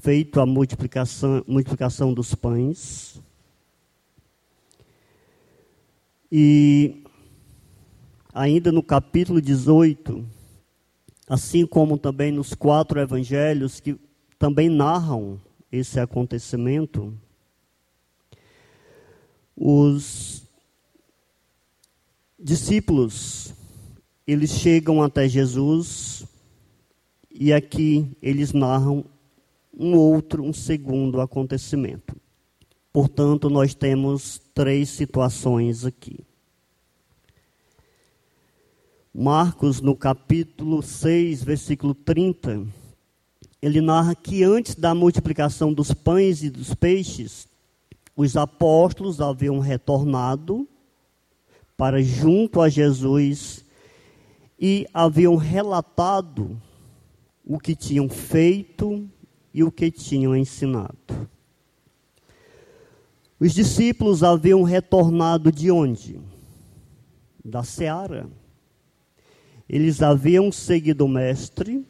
feito 0.02 0.40
a 0.40 0.46
multiplicação, 0.46 1.44
multiplicação 1.48 2.14
dos 2.14 2.36
pães. 2.36 3.22
E 6.32 7.04
ainda 8.34 8.72
no 8.72 8.84
capítulo 8.84 9.42
18, 9.42 10.26
assim 11.28 11.66
como 11.66 11.98
também 11.98 12.32
nos 12.32 12.54
quatro 12.54 13.00
evangelhos 13.00 13.80
que 13.80 14.00
também 14.38 14.70
narram 14.70 15.40
esse 15.72 16.00
acontecimento, 16.00 17.14
os 19.56 20.44
discípulos 22.40 23.54
eles 24.26 24.52
chegam 24.52 25.02
até 25.02 25.28
Jesus 25.28 26.24
e 27.32 27.52
aqui 27.52 28.16
eles 28.22 28.54
narram 28.54 29.04
um 29.80 29.96
outro, 29.96 30.44
um 30.44 30.52
segundo 30.52 31.22
acontecimento. 31.22 32.14
Portanto, 32.92 33.50
nós 33.50 33.74
temos 33.74 34.42
três 34.54 34.90
situações 34.90 35.86
aqui. 35.86 36.20
Marcos, 39.14 39.80
no 39.80 39.96
capítulo 39.96 40.84
6, 40.84 41.44
versículo 41.44 41.96
30, 41.96 42.68
ele 43.62 43.80
narra 43.80 44.14
que 44.14 44.44
antes 44.44 44.76
da 44.76 44.94
multiplicação 44.94 45.72
dos 45.72 45.94
pães 45.94 46.44
e 46.44 46.50
dos 46.50 46.74
peixes, 46.74 47.48
os 48.16 48.36
apóstolos 48.36 49.22
haviam 49.22 49.60
retornado 49.60 50.68
para 51.78 52.02
junto 52.02 52.60
a 52.60 52.68
Jesus 52.68 53.64
e 54.60 54.86
haviam 54.94 55.38
relatado 55.38 56.62
o 57.46 57.58
que 57.58 57.76
tinham 57.76 58.10
feito 58.10 59.10
e 59.54 59.64
o 59.64 59.72
que 59.72 59.90
tinham 59.90 60.36
ensinado. 60.36 61.30
Os 63.40 63.54
discípulos 63.54 64.22
haviam 64.22 64.64
retornado 64.64 65.52
de 65.52 65.72
onde? 65.72 66.20
Da 67.44 67.64
seara. 67.64 68.30
Eles 69.68 70.02
haviam 70.02 70.52
seguido 70.52 71.06
o 71.06 71.08
Mestre 71.08 71.86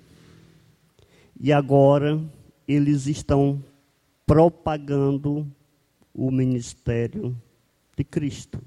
e 1.39 1.51
agora 1.51 2.21
eles 2.67 3.07
estão 3.07 3.63
propagando 4.27 5.49
o 6.13 6.29
ministério 6.29 7.35
de 7.97 8.03
Cristo. 8.03 8.61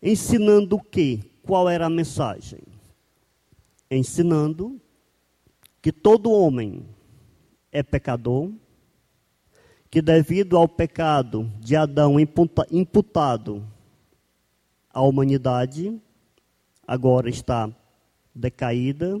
Ensinando 0.00 0.76
o 0.76 0.82
quê? 0.82 1.20
Qual 1.42 1.68
era 1.68 1.86
a 1.86 1.90
mensagem? 1.90 2.60
Ensinando 3.90 4.80
que 5.80 5.90
todo 5.90 6.30
homem 6.30 6.84
é 7.72 7.82
pecador, 7.82 8.52
que 9.90 10.02
devido 10.02 10.56
ao 10.56 10.68
pecado 10.68 11.50
de 11.58 11.74
Adão 11.74 12.16
imputado 12.70 13.66
à 14.90 15.00
humanidade, 15.00 15.98
agora 16.86 17.30
está 17.30 17.70
decaída, 18.34 19.20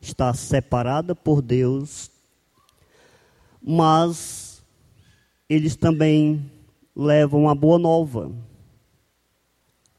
está 0.00 0.34
separada 0.34 1.14
por 1.14 1.40
Deus, 1.40 2.10
mas 3.62 4.64
eles 5.48 5.76
também 5.76 6.50
levam 6.94 7.48
a 7.48 7.54
boa 7.54 7.78
nova. 7.78 8.32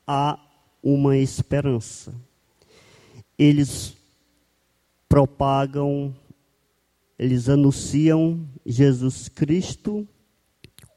Há 0.05 0.37
uma 0.81 1.15
esperança. 1.17 2.13
Eles 3.37 3.95
propagam 5.07 6.13
eles 7.23 7.47
anunciam 7.47 8.45
Jesus 8.65 9.29
Cristo 9.29 10.05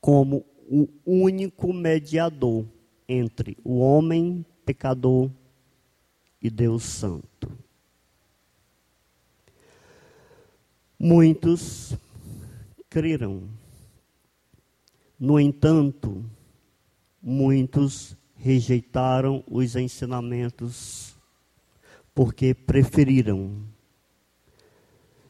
como 0.00 0.44
o 0.68 0.88
único 1.06 1.72
mediador 1.72 2.66
entre 3.08 3.56
o 3.62 3.78
homem 3.78 4.44
pecador 4.64 5.30
e 6.42 6.50
Deus 6.50 6.82
Santo. 6.82 7.56
Muitos 10.98 11.96
creram. 12.90 13.48
No 15.16 15.38
entanto, 15.38 16.24
muitos 17.22 18.16
rejeitaram 18.34 19.44
os 19.48 19.76
ensinamentos 19.76 21.16
porque 22.12 22.52
preferiram 22.52 23.75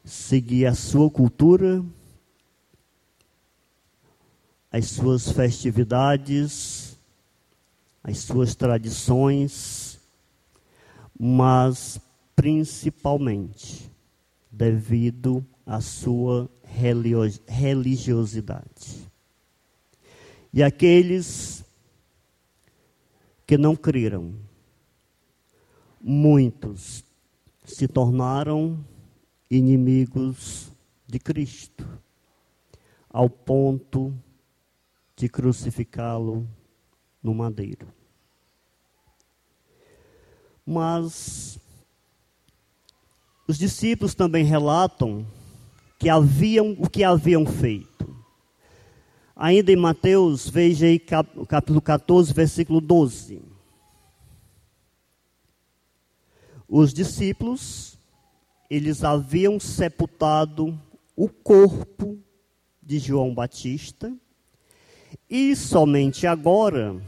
seguir 0.07 0.65
a 0.65 0.73
sua 0.73 1.11
cultura, 1.11 1.85
as 4.71 4.87
suas 4.87 5.29
festividades, 5.29 6.97
as 8.01 8.17
suas 8.19 8.55
tradições, 8.55 9.99
mas 11.19 11.99
principalmente 12.35 13.91
devido 14.49 15.45
à 15.65 15.81
sua 15.81 16.49
religiosidade. 16.63 19.05
E 20.53 20.63
aqueles 20.63 21.65
que 23.45 23.57
não 23.57 23.75
creram, 23.75 24.33
muitos 26.01 27.03
se 27.65 27.89
tornaram 27.89 28.85
inimigos 29.49 30.71
de 31.07 31.19
Cristo, 31.19 31.87
ao 33.09 33.29
ponto 33.29 34.13
de 35.15 35.29
crucificá-lo 35.29 36.47
no 37.23 37.33
madeiro. 37.33 37.87
Mas 40.65 41.57
os 43.47 43.57
discípulos 43.57 44.13
também 44.13 44.43
relatam 44.43 45.25
que 45.97 46.09
haviam 46.09 46.75
o 46.77 46.89
que 46.89 47.03
haviam 47.03 47.45
feito. 47.45 48.15
Ainda 49.35 49.71
em 49.71 49.75
Mateus, 49.75 50.49
veja 50.49 50.87
aí 50.87 50.99
capítulo 50.99 51.81
14, 51.81 52.33
versículo 52.33 52.81
12. 52.81 53.41
Os 56.67 56.93
discípulos 56.93 57.96
eles 58.69 59.03
haviam 59.03 59.59
sepultado 59.59 60.79
o 61.15 61.29
corpo 61.29 62.17
de 62.81 62.99
João 62.99 63.33
Batista 63.33 64.15
e 65.29 65.55
somente 65.55 66.27
agora 66.27 67.01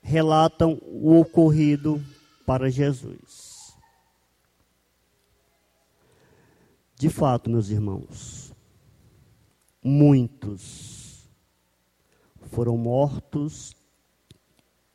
relatam 0.00 0.78
o 0.82 1.18
ocorrido 1.18 2.02
para 2.44 2.70
Jesus. 2.70 3.76
De 6.98 7.10
fato, 7.10 7.50
meus 7.50 7.68
irmãos, 7.68 8.54
muitos 9.82 11.28
foram 12.50 12.76
mortos 12.78 13.76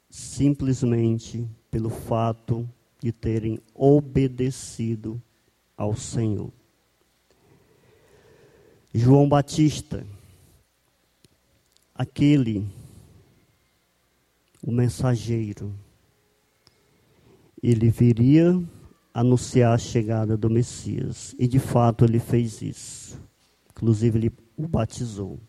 simplesmente 0.10 1.48
pelo 1.70 1.90
fato 1.90 2.68
de 3.00 3.12
terem 3.12 3.60
obedecido 3.74 5.22
ao 5.82 5.96
Senhor. 5.96 6.52
João 8.94 9.28
Batista, 9.28 10.06
aquele, 11.96 12.70
o 14.62 14.72
mensageiro, 14.72 15.74
ele 17.64 17.90
viria 17.90 18.62
anunciar 19.12 19.74
a 19.74 19.78
chegada 19.80 20.38
do 20.38 20.52
Messias. 20.52 21.36
E 21.40 21.48
de 21.48 21.58
fato 21.58 22.06
ele 22.06 22.20
fez 22.20 22.62
isso. 22.62 23.20
Inclusive 23.72 24.20
ele 24.20 24.32
o 24.56 24.68
batizou. 24.68 25.40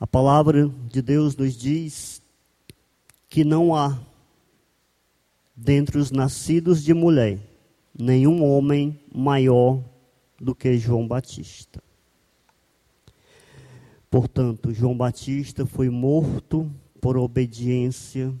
A 0.00 0.08
palavra 0.08 0.68
de 0.88 1.00
Deus 1.00 1.36
nos 1.36 1.56
diz 1.56 2.20
que 3.28 3.44
não 3.44 3.76
há 3.76 3.96
dentre 5.54 5.98
os 5.98 6.10
nascidos 6.10 6.82
de 6.82 6.92
mulher 6.92 7.49
nenhum 7.98 8.42
homem 8.44 8.98
maior 9.14 9.82
do 10.40 10.54
que 10.54 10.78
João 10.78 11.06
Batista. 11.06 11.82
Portanto, 14.10 14.72
João 14.72 14.96
Batista 14.96 15.64
foi 15.64 15.88
morto 15.88 16.70
por 17.00 17.16
obediência 17.16 18.34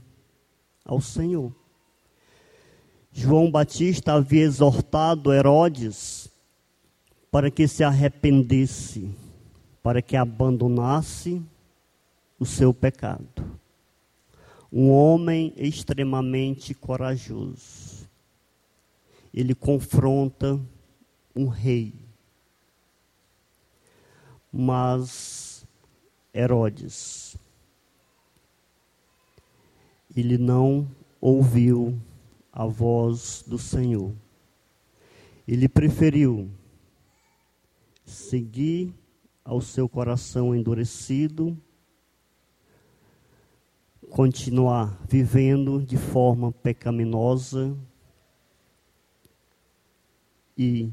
ao 0.84 1.00
Senhor. 1.00 1.52
João 3.12 3.50
Batista 3.50 4.14
havia 4.14 4.42
exortado 4.42 5.32
Herodes 5.32 6.28
para 7.30 7.50
que 7.50 7.68
se 7.68 7.84
arrependesse, 7.84 9.08
para 9.82 10.02
que 10.02 10.16
abandonasse 10.16 11.42
o 12.38 12.44
seu 12.44 12.74
pecado. 12.74 13.58
Um 14.72 14.90
homem 14.90 15.52
extremamente 15.56 16.74
corajoso. 16.74 17.99
Ele 19.32 19.54
confronta 19.54 20.60
um 21.34 21.46
rei. 21.46 21.94
Mas 24.52 25.66
Herodes, 26.34 27.36
ele 30.16 30.36
não 30.36 30.88
ouviu 31.20 32.00
a 32.52 32.66
voz 32.66 33.44
do 33.46 33.58
Senhor. 33.58 34.12
Ele 35.46 35.68
preferiu 35.68 36.50
seguir 38.04 38.92
ao 39.44 39.60
seu 39.60 39.88
coração 39.88 40.54
endurecido, 40.54 41.56
continuar 44.10 44.98
vivendo 45.08 45.80
de 45.80 45.96
forma 45.96 46.50
pecaminosa 46.50 47.76
e, 50.62 50.90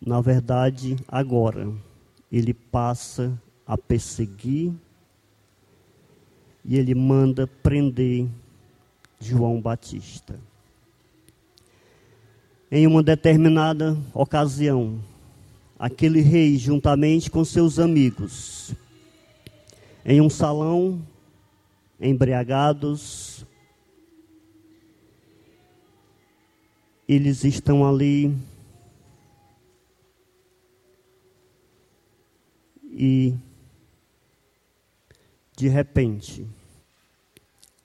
na 0.00 0.20
verdade, 0.20 0.94
agora 1.08 1.68
ele 2.30 2.54
passa 2.54 3.36
a 3.66 3.76
perseguir 3.76 4.72
e 6.64 6.76
ele 6.76 6.94
manda 6.94 7.48
prender 7.48 8.28
João 9.18 9.60
Batista. 9.60 10.38
Em 12.70 12.86
uma 12.86 13.02
determinada 13.02 13.98
ocasião, 14.14 15.02
aquele 15.76 16.20
rei, 16.20 16.56
juntamente 16.58 17.28
com 17.28 17.44
seus 17.44 17.80
amigos, 17.80 18.72
em 20.04 20.20
um 20.20 20.30
salão, 20.30 21.02
embriagados, 22.00 23.44
eles 27.08 27.42
estão 27.42 27.88
ali 27.88 28.36
e 32.84 33.34
de 35.56 35.68
repente 35.68 36.46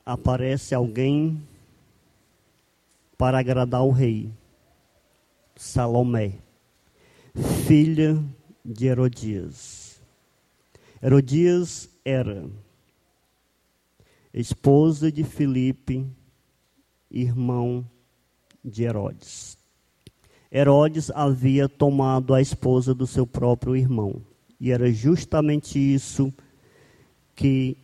aparece 0.06 0.76
alguém 0.76 1.42
para 3.18 3.40
agradar 3.40 3.84
o 3.86 3.92
rei, 3.92 4.30
Salomé, 5.56 6.34
filha 7.66 8.22
de 8.66 8.88
Herodias. 8.88 10.02
Herodias 11.02 11.90
era 12.04 12.46
esposa 14.34 15.10
de 15.10 15.24
Filipe, 15.24 16.06
irmão 17.10 17.86
de 18.64 18.84
Herodes. 18.84 19.58
Herodes 20.52 21.10
havia 21.12 21.68
tomado 21.68 22.34
a 22.34 22.42
esposa 22.42 22.94
do 22.94 23.08
seu 23.08 23.26
próprio 23.26 23.76
irmão. 23.76 24.22
E 24.60 24.72
era 24.72 24.92
justamente 24.92 25.80
isso 25.80 26.32
que 27.36 27.76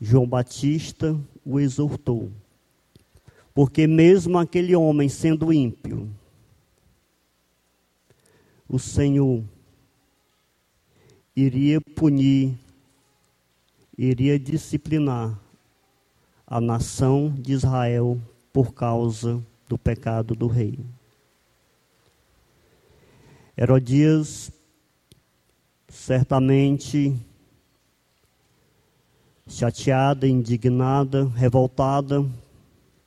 João 0.00 0.26
Batista 0.26 1.18
o 1.44 1.58
exortou. 1.58 2.30
Porque 3.52 3.86
mesmo 3.86 4.38
aquele 4.38 4.76
homem 4.76 5.08
sendo 5.08 5.52
ímpio, 5.52 6.08
o 8.68 8.78
Senhor 8.78 9.42
iria 11.34 11.80
punir, 11.80 12.54
iria 13.98 14.38
disciplinar 14.38 15.38
a 16.46 16.60
nação 16.60 17.34
de 17.36 17.52
Israel 17.52 18.20
por 18.52 18.72
causa 18.72 19.42
do 19.68 19.76
pecado 19.76 20.34
do 20.34 20.46
rei. 20.46 20.78
Herodias 23.56 24.52
certamente 25.88 27.14
chateada, 29.46 30.26
indignada, 30.26 31.24
revoltada, 31.24 32.24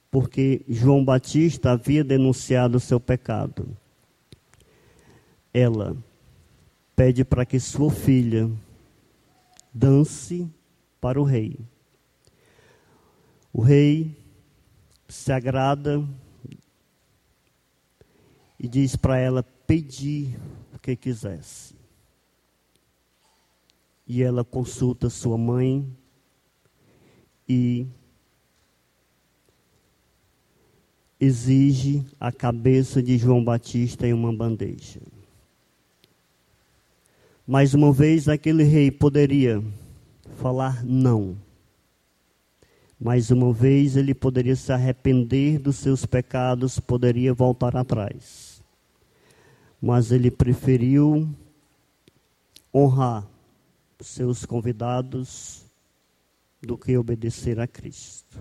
porque 0.09 0.61
João 0.67 1.03
Batista 1.03 1.71
havia 1.71 2.03
denunciado 2.03 2.79
seu 2.79 2.99
pecado. 2.99 3.67
Ela 5.53 5.95
pede 6.95 7.23
para 7.23 7.45
que 7.45 7.59
sua 7.59 7.91
filha 7.91 8.49
dance 9.73 10.49
para 10.99 11.21
o 11.21 11.23
rei. 11.23 11.59
O 13.53 13.61
rei 13.61 14.15
se 15.07 15.31
agrada 15.31 16.03
e 18.59 18.67
diz 18.67 18.95
para 18.95 19.17
ela 19.17 19.41
pedir 19.41 20.37
o 20.73 20.79
que 20.79 20.95
quisesse. 20.95 21.73
E 24.05 24.21
ela 24.21 24.43
consulta 24.43 25.09
sua 25.09 25.37
mãe 25.37 25.87
e 27.47 27.87
exige 31.19 32.05
a 32.19 32.31
cabeça 32.31 33.01
de 33.01 33.17
João 33.17 33.43
Batista 33.43 34.07
em 34.07 34.13
uma 34.13 34.33
bandeja. 34.33 34.99
Mais 37.45 37.73
uma 37.73 37.91
vez, 37.91 38.27
aquele 38.27 38.63
rei 38.63 38.91
poderia 38.91 39.63
falar 40.37 40.83
não. 40.83 41.37
Mais 42.99 43.31
uma 43.31 43.53
vez, 43.53 43.95
ele 43.95 44.13
poderia 44.13 44.55
se 44.55 44.71
arrepender 44.71 45.59
dos 45.59 45.77
seus 45.77 46.05
pecados, 46.05 46.79
poderia 46.79 47.33
voltar 47.33 47.75
atrás. 47.75 48.48
Mas 49.81 50.11
ele 50.11 50.29
preferiu 50.29 51.29
honrar 52.73 53.25
seus 53.99 54.45
convidados 54.45 55.65
do 56.61 56.77
que 56.77 56.97
obedecer 56.97 57.59
a 57.59 57.67
Cristo. 57.67 58.39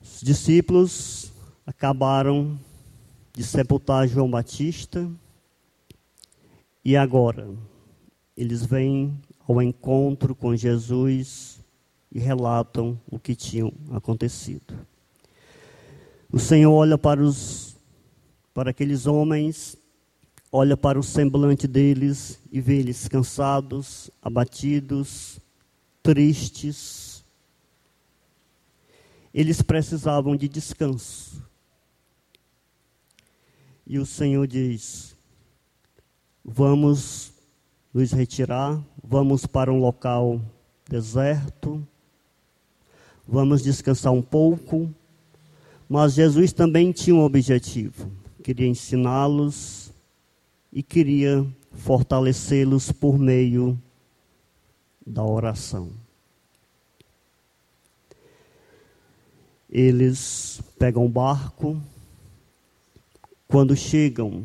Os 0.00 0.20
discípulos 0.20 1.32
acabaram 1.66 2.58
de 3.32 3.42
sepultar 3.42 4.06
João 4.08 4.30
Batista 4.30 5.10
e 6.84 6.96
agora 6.96 7.48
eles 8.36 8.64
vêm 8.64 9.18
ao 9.46 9.62
encontro 9.62 10.34
com 10.34 10.56
Jesus 10.56 11.60
e 12.10 12.18
relatam 12.18 12.98
o 13.10 13.18
que 13.18 13.34
tinha 13.34 13.70
acontecido. 13.90 14.74
O 16.30 16.38
Senhor 16.38 16.72
olha 16.72 16.98
para 16.98 17.22
os 17.22 17.71
para 18.54 18.70
aqueles 18.70 19.06
homens 19.06 19.76
olha 20.52 20.76
para 20.76 21.00
o 21.00 21.02
semblante 21.02 21.66
deles 21.66 22.38
e 22.52 22.60
vê 22.60 22.78
eles 22.78 23.08
cansados, 23.08 24.10
abatidos, 24.20 25.40
tristes. 26.02 27.24
Eles 29.32 29.62
precisavam 29.62 30.36
de 30.36 30.46
descanso. 30.46 31.42
E 33.86 33.98
o 33.98 34.04
Senhor 34.04 34.46
diz: 34.46 35.16
Vamos 36.44 37.32
nos 37.94 38.12
retirar, 38.12 38.78
vamos 39.02 39.46
para 39.46 39.72
um 39.72 39.78
local 39.78 40.40
deserto, 40.88 41.86
vamos 43.26 43.62
descansar 43.62 44.12
um 44.12 44.22
pouco. 44.22 44.94
Mas 45.88 46.12
Jesus 46.14 46.52
também 46.52 46.92
tinha 46.92 47.16
um 47.16 47.24
objetivo: 47.24 48.10
queria 48.42 48.66
ensiná-los 48.66 49.92
e 50.72 50.82
queria 50.82 51.46
fortalecê-los 51.72 52.90
por 52.90 53.18
meio 53.18 53.80
da 55.06 55.24
oração. 55.24 55.90
Eles 59.70 60.60
pegam 60.78 61.06
o 61.06 61.08
barco, 61.08 61.80
quando 63.48 63.74
chegam 63.74 64.44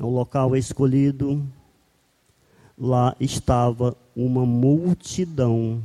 ao 0.00 0.10
local 0.10 0.56
escolhido, 0.56 1.44
lá 2.78 3.14
estava 3.20 3.96
uma 4.14 4.46
multidão 4.46 5.82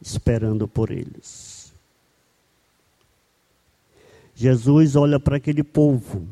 esperando 0.00 0.66
por 0.66 0.90
eles. 0.90 1.51
Jesus 4.42 4.96
olha 4.96 5.20
para 5.20 5.36
aquele 5.36 5.62
povo 5.62 6.26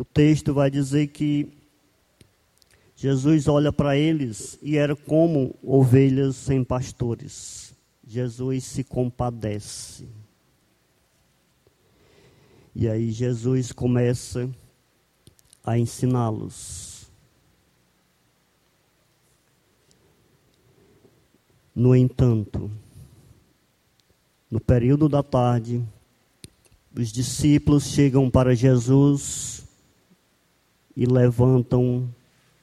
o 0.00 0.04
texto 0.04 0.54
vai 0.54 0.70
dizer 0.70 1.08
que 1.08 1.52
Jesus 2.96 3.46
olha 3.46 3.70
para 3.70 3.98
eles 3.98 4.58
e 4.62 4.78
era 4.78 4.96
como 4.96 5.54
ovelhas 5.62 6.36
sem 6.36 6.64
pastores. 6.64 7.74
Jesus 8.02 8.64
se 8.64 8.82
compadece. 8.82 10.08
E 12.74 12.88
aí 12.88 13.10
Jesus 13.10 13.72
começa 13.72 14.48
a 15.62 15.78
ensiná-los. 15.78 17.12
No 21.74 21.94
entanto, 21.94 22.70
no 24.50 24.58
período 24.58 25.10
da 25.10 25.22
tarde, 25.22 25.86
os 26.94 27.12
discípulos 27.12 27.84
chegam 27.84 28.28
para 28.30 28.54
Jesus 28.54 29.64
e 30.96 31.06
levantam 31.06 32.12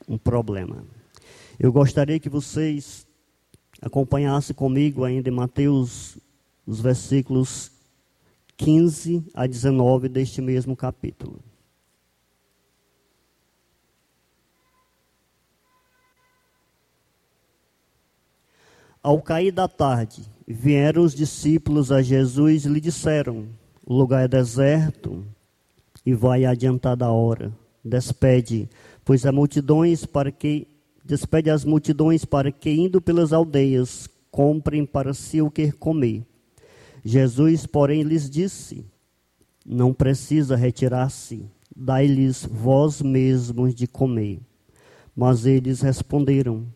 um 0.07 0.17
problema. 0.17 0.83
Eu 1.59 1.71
gostaria 1.71 2.19
que 2.19 2.29
vocês 2.29 3.07
acompanhassem 3.81 4.55
comigo 4.55 5.03
ainda 5.03 5.29
em 5.29 5.33
Mateus, 5.33 6.17
os 6.65 6.79
versículos 6.79 7.71
15 8.57 9.23
a 9.33 9.47
19 9.47 10.09
deste 10.09 10.41
mesmo 10.41 10.75
capítulo. 10.75 11.39
Ao 19.01 19.21
cair 19.21 19.51
da 19.51 19.69
tarde, 19.69 20.23
vieram 20.45 21.03
os 21.03 21.15
discípulos 21.15 21.93
a 21.93 22.01
Jesus 22.01 22.65
e 22.65 22.69
lhe 22.69 22.81
disseram: 22.81 23.47
O 23.88 23.95
lugar 23.95 24.26
é 24.26 24.28
deserto 24.28 25.26
e 26.06 26.13
vai 26.13 26.43
adiantar 26.43 26.97
da 26.97 27.10
hora. 27.10 27.54
Despede, 27.82 28.69
pois 29.06 29.26
há 29.26 29.32
multidões 29.32 30.06
para 30.06 30.30
que 30.30 30.67
despede 31.06 31.50
as 31.50 31.63
multidões 31.63 32.26
para 32.26 32.52
que 32.52 32.69
indo 32.69 33.00
pelas 33.00 33.32
aldeias 33.32 34.10
comprem 34.30 34.86
para 34.86 35.13
si 35.13 35.41
o 35.41 35.50
que 35.50 35.71
comer. 35.71 36.26
Jesus, 37.02 37.65
porém, 37.65 38.04
lhes 38.04 38.30
disse: 38.30 38.86
Não 39.65 39.93
precisa 39.93 40.58
retirar-se, 40.58 41.45
dai-lhes 41.73 42.45
vós 42.45 43.02
mesmos 43.02 43.73
de 43.73 43.88
comer. 43.88 44.41
Mas 45.15 45.45
eles 45.45 45.80
responderam: 45.80 46.67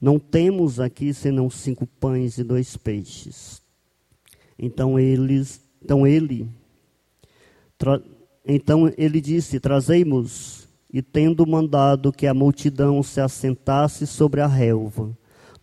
não 0.00 0.18
temos 0.18 0.80
aqui 0.80 1.12
senão 1.12 1.50
cinco 1.50 1.86
pães 1.86 2.38
e 2.38 2.42
dois 2.42 2.74
peixes. 2.74 3.60
Então 4.58 4.98
eles, 4.98 5.60
então 5.82 6.06
ele, 6.06 6.48
tra, 7.76 8.02
então 8.44 8.92
ele 8.96 9.20
disse: 9.20 9.60
Trazei-mos. 9.60 10.68
E 10.92 11.00
tendo 11.00 11.46
mandado 11.46 12.12
que 12.12 12.26
a 12.26 12.34
multidão 12.34 13.00
se 13.00 13.20
assentasse 13.20 14.08
sobre 14.08 14.40
a 14.40 14.48
relva, 14.48 15.16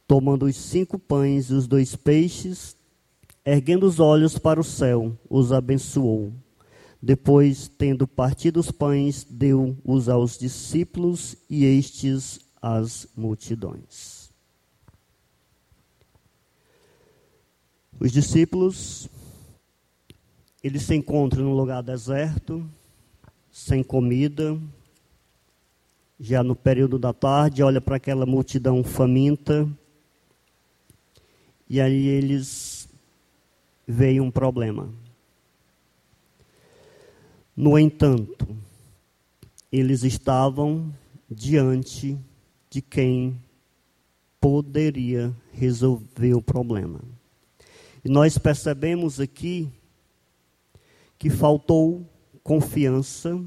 tomando 0.07 0.45
os 0.45 0.55
cinco 0.55 0.97
pães 0.97 1.49
e 1.49 1.53
os 1.53 1.67
dois 1.67 1.97
peixes, 1.97 2.77
erguendo 3.45 3.85
os 3.85 3.99
olhos 3.99 4.37
para 4.37 4.57
o 4.57 4.63
céu, 4.63 5.17
os 5.29 5.51
abençoou. 5.51 6.31
Depois, 7.01 7.67
tendo 7.67 8.07
partido 8.07 8.57
os 8.57 8.71
pães, 8.71 9.25
deu-os 9.29 10.07
aos 10.07 10.37
discípulos 10.37 11.35
e 11.49 11.65
estes 11.65 12.39
às 12.61 13.07
multidões. 13.15 14.31
Os 17.99 18.11
discípulos, 18.11 19.09
eles 20.63 20.83
se 20.83 20.95
encontram 20.95 21.43
num 21.43 21.53
lugar 21.53 21.81
deserto, 21.83 22.67
sem 23.51 23.83
comida, 23.83 24.59
já 26.19 26.43
no 26.43 26.55
período 26.55 26.97
da 26.97 27.13
tarde, 27.13 27.61
olha 27.61 27.79
para 27.79 27.97
aquela 27.97 28.25
multidão 28.25 28.83
faminta, 28.83 29.69
e 31.69 31.79
aí 31.79 32.07
eles 32.07 32.89
veem 33.87 34.19
um 34.19 34.31
problema. 34.31 34.89
No 37.55 37.77
entanto, 37.77 38.47
eles 39.71 40.03
estavam 40.03 40.93
diante 41.29 42.17
de 42.69 42.81
quem 42.81 43.39
poderia 44.39 45.35
resolver 45.51 46.33
o 46.33 46.41
problema. 46.41 47.01
E 48.03 48.09
nós 48.09 48.37
percebemos 48.37 49.19
aqui 49.19 49.69
que 51.17 51.29
faltou 51.29 52.05
confiança 52.43 53.39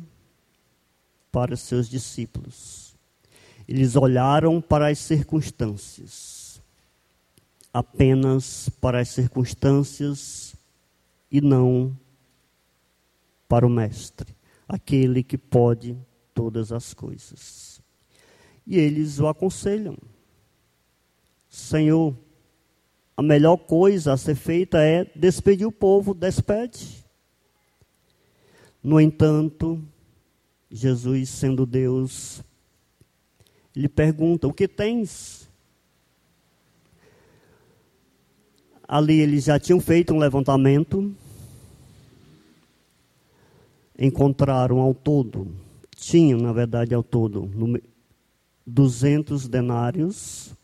para 1.30 1.56
seus 1.56 1.88
discípulos. 1.88 2.94
Eles 3.66 3.94
olharam 3.94 4.60
para 4.60 4.88
as 4.88 4.98
circunstâncias, 4.98 6.60
apenas 7.72 8.68
para 8.80 9.00
as 9.00 9.08
circunstâncias 9.08 10.54
e 11.30 11.40
não 11.40 11.96
para 13.48 13.66
o 13.66 13.70
Mestre, 13.70 14.34
aquele 14.68 15.22
que 15.22 15.38
pode 15.38 15.96
todas 16.34 16.72
as 16.72 16.92
coisas. 16.92 17.80
E 18.66 18.76
eles 18.76 19.18
o 19.18 19.28
aconselham: 19.28 19.96
Senhor, 21.48 22.14
a 23.16 23.22
melhor 23.22 23.56
coisa 23.56 24.12
a 24.12 24.16
ser 24.16 24.34
feita 24.34 24.78
é 24.82 25.04
despedir 25.14 25.66
o 25.66 25.72
povo, 25.72 26.14
despede. 26.14 26.99
No 28.82 29.00
entanto, 29.00 29.82
Jesus, 30.70 31.28
sendo 31.28 31.66
Deus, 31.66 32.42
lhe 33.74 33.88
pergunta: 33.88 34.46
O 34.46 34.52
que 34.52 34.66
tens? 34.66 35.48
Ali 38.86 39.20
eles 39.20 39.44
já 39.44 39.58
tinham 39.58 39.80
feito 39.80 40.12
um 40.12 40.18
levantamento, 40.18 41.14
encontraram 43.98 44.80
ao 44.80 44.92
todo, 44.92 45.46
tinham 45.94 46.40
na 46.40 46.52
verdade 46.52 46.92
ao 46.92 47.02
todo, 47.02 47.48
200 48.66 49.46
denários 49.46 50.56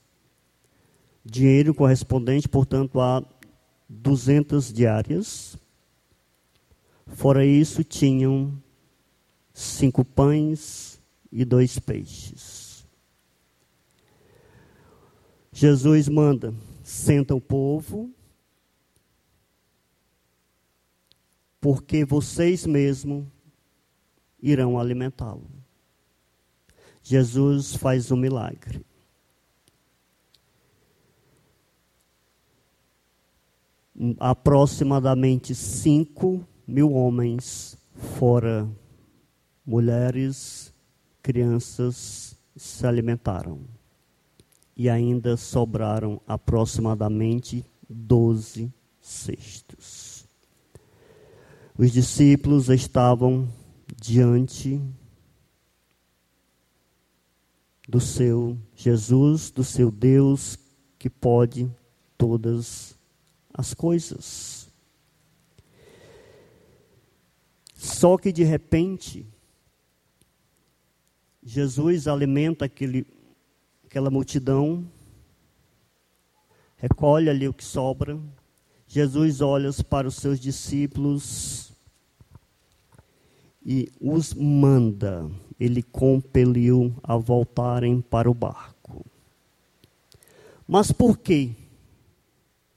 dinheiro 1.27 1.75
correspondente, 1.75 2.49
portanto, 2.49 3.01
a 3.01 3.23
200 3.89 4.73
diárias. 4.73 5.59
Fora 7.07 7.45
isso, 7.45 7.83
tinham 7.85 8.61
cinco 9.53 10.05
pães 10.05 11.01
e 11.33 11.45
dois 11.45 11.79
peixes. 11.79 12.87
Jesus 15.53 16.09
manda, 16.09 16.55
senta 16.83 17.35
o 17.35 17.41
povo, 17.41 18.11
porque 21.61 22.05
vocês 22.05 22.67
mesmos 22.67 23.25
irão 24.43 24.79
alimentá-lo. 24.79 25.51
Jesus 27.03 27.75
faz 27.75 28.11
um 28.11 28.17
milagre. 28.17 28.85
aproximadamente 34.19 35.55
5 35.55 36.47
mil 36.67 36.93
homens, 36.93 37.77
fora 38.19 38.69
mulheres, 39.65 40.73
crianças, 41.23 42.37
se 42.57 42.87
alimentaram. 42.87 43.61
E 44.77 44.91
ainda 44.91 45.37
sobraram 45.37 46.21
aproximadamente 46.27 47.65
12 47.89 48.73
cestos. 49.01 50.27
Os 51.79 51.93
discípulos 51.93 52.69
estavam 52.69 53.49
diante 54.01 54.81
do 57.89 58.01
seu 58.01 58.59
Jesus, 58.75 59.51
do 59.51 59.63
seu 59.63 59.91
Deus 59.91 60.59
que 60.99 61.09
pode 61.09 61.71
todas 62.19 62.99
as 63.53 63.73
coisas. 63.73 64.66
Só 67.87 68.17
que 68.19 68.33
de 68.33 68.43
repente, 68.45 69.27
Jesus 71.43 72.09
alimenta 72.09 72.65
aquele, 72.65 73.07
aquela 73.85 74.11
multidão, 74.11 74.85
recolhe 76.77 77.31
ali 77.31 77.49
o 77.49 77.55
que 77.55 77.65
sobra. 77.65 78.19
Jesus 78.87 79.41
olha 79.41 79.71
para 79.89 80.09
os 80.09 80.17
seus 80.17 80.39
discípulos 80.39 81.73
e 83.65 83.91
os 84.01 84.35
manda, 84.35 85.31
ele 85.59 85.83
compeliu 85.83 86.95
a 87.03 87.17
voltarem 87.17 88.01
para 88.01 88.31
o 88.31 88.35
barco. 88.35 89.05
Mas 90.69 90.93
por 90.93 91.19
quê? 91.19 91.55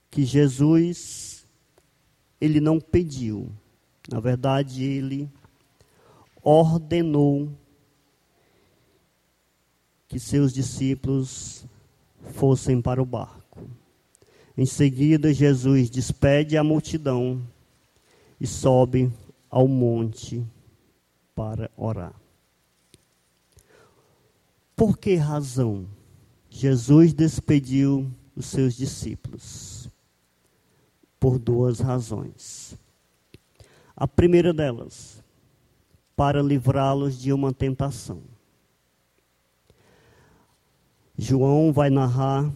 que 0.09 0.25
Jesus 0.25 1.45
ele 2.41 2.59
não 2.59 2.79
pediu. 2.79 3.51
Na 4.11 4.19
verdade, 4.19 4.83
ele 4.83 5.29
ordenou 6.41 7.51
que 10.07 10.19
seus 10.19 10.51
discípulos 10.51 11.63
fossem 12.33 12.81
para 12.81 13.01
o 13.01 13.05
barco. 13.05 13.69
Em 14.57 14.65
seguida, 14.65 15.31
Jesus 15.31 15.91
despede 15.91 16.57
a 16.57 16.63
multidão 16.63 17.39
e 18.41 18.47
sobe 18.47 19.13
ao 19.47 19.67
monte 19.67 20.43
para 21.35 21.69
orar. 21.77 22.19
Por 24.75 24.97
que 24.97 25.15
razão 25.15 25.85
Jesus 26.49 27.13
despediu 27.13 28.11
os 28.35 28.47
seus 28.47 28.73
discípulos? 28.73 29.87
Por 31.19 31.37
duas 31.37 31.79
razões. 31.79 32.75
A 33.99 34.07
primeira 34.07 34.53
delas, 34.53 35.21
para 36.15 36.41
livrá-los 36.41 37.19
de 37.19 37.33
uma 37.33 37.51
tentação. 37.51 38.21
João 41.17 41.73
vai 41.73 41.89
narrar 41.89 42.49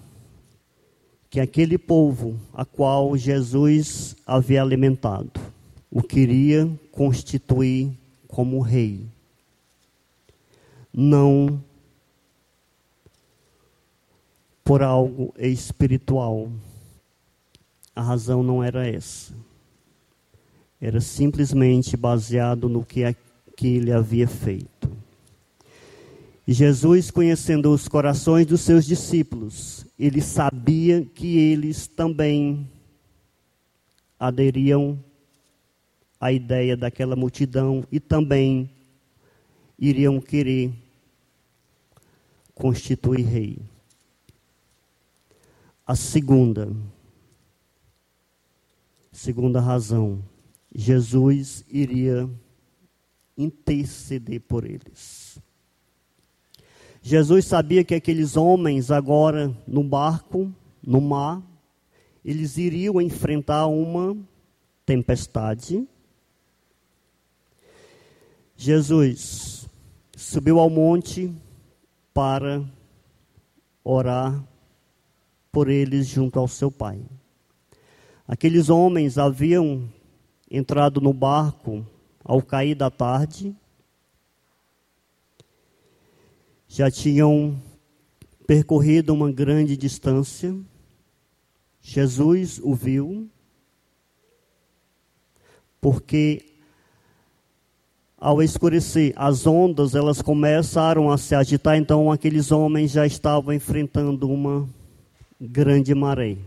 que 1.29 1.41
aquele 1.41 1.77
povo 1.77 2.39
a 2.53 2.63
qual 2.63 3.17
Jesus 3.17 4.15
havia 4.25 4.61
alimentado 4.61 5.53
o 5.91 6.01
queria 6.01 6.67
constituir 6.91 7.91
como 8.27 8.61
rei. 8.61 9.05
Não 10.91 11.61
por 14.63 14.81
algo 14.81 15.33
espiritual. 15.37 16.49
A 17.95 18.01
razão 18.01 18.41
não 18.41 18.63
era 18.63 18.87
essa. 18.87 19.35
Era 20.83 20.99
simplesmente 20.99 21.95
baseado 21.95 22.67
no 22.67 22.83
que, 22.83 23.03
que 23.55 23.67
ele 23.67 23.89
havia 23.89 24.27
feito. 24.27 24.91
E 26.45 26.51
Jesus, 26.51 27.09
conhecendo 27.09 27.71
os 27.71 27.87
corações 27.87 28.45
dos 28.45 28.59
seus 28.59 28.83
discípulos, 28.83 29.85
ele 29.97 30.19
sabia 30.19 31.05
que 31.05 31.37
eles 31.37 31.87
também 31.87 32.69
aderiam 34.19 35.01
à 36.19 36.33
ideia 36.33 36.75
daquela 36.75 37.15
multidão 37.15 37.85
e 37.89 37.97
também 37.97 38.69
iriam 39.79 40.19
querer 40.19 40.73
constituir 42.53 43.23
rei. 43.23 43.57
A 45.87 45.95
segunda, 45.95 46.75
segunda 49.13 49.61
razão, 49.61 50.21
Jesus 50.73 51.63
iria 51.69 52.29
interceder 53.37 54.39
por 54.41 54.65
eles. 54.65 55.37
Jesus 57.01 57.45
sabia 57.45 57.83
que 57.83 57.93
aqueles 57.93 58.37
homens 58.37 58.89
agora 58.89 59.55
no 59.67 59.83
barco, 59.83 60.51
no 60.81 61.01
mar, 61.01 61.43
eles 62.23 62.57
iriam 62.57 63.01
enfrentar 63.01 63.67
uma 63.67 64.17
tempestade. 64.85 65.85
Jesus 68.55 69.67
subiu 70.15 70.59
ao 70.59 70.69
monte 70.69 71.33
para 72.13 72.63
orar 73.83 74.41
por 75.51 75.69
eles 75.69 76.07
junto 76.07 76.39
ao 76.39 76.47
seu 76.47 76.71
pai. 76.71 77.01
Aqueles 78.25 78.69
homens 78.69 79.17
haviam 79.17 79.89
entrado 80.53 81.01
no 81.01 81.11
barco 81.11 81.83
ao 82.23 82.39
cair 82.39 82.75
da 82.75 82.91
tarde, 82.91 83.55
já 86.67 86.91
tinham 86.91 87.59
percorrido 88.45 89.13
uma 89.13 89.31
grande 89.31 89.75
distância. 89.75 90.55
Jesus 91.81 92.61
o 92.63 92.75
viu, 92.75 93.27
porque 95.81 96.45
ao 98.17 98.41
escurecer, 98.41 99.11
as 99.17 99.45
ondas 99.45 99.95
elas 99.95 100.21
começaram 100.21 101.11
a 101.11 101.17
se 101.17 101.35
agitar, 101.35 101.77
então 101.77 102.11
aqueles 102.11 102.51
homens 102.51 102.91
já 102.91 103.05
estavam 103.05 103.53
enfrentando 103.53 104.29
uma 104.29 104.69
grande 105.41 105.93
maré, 105.93 106.37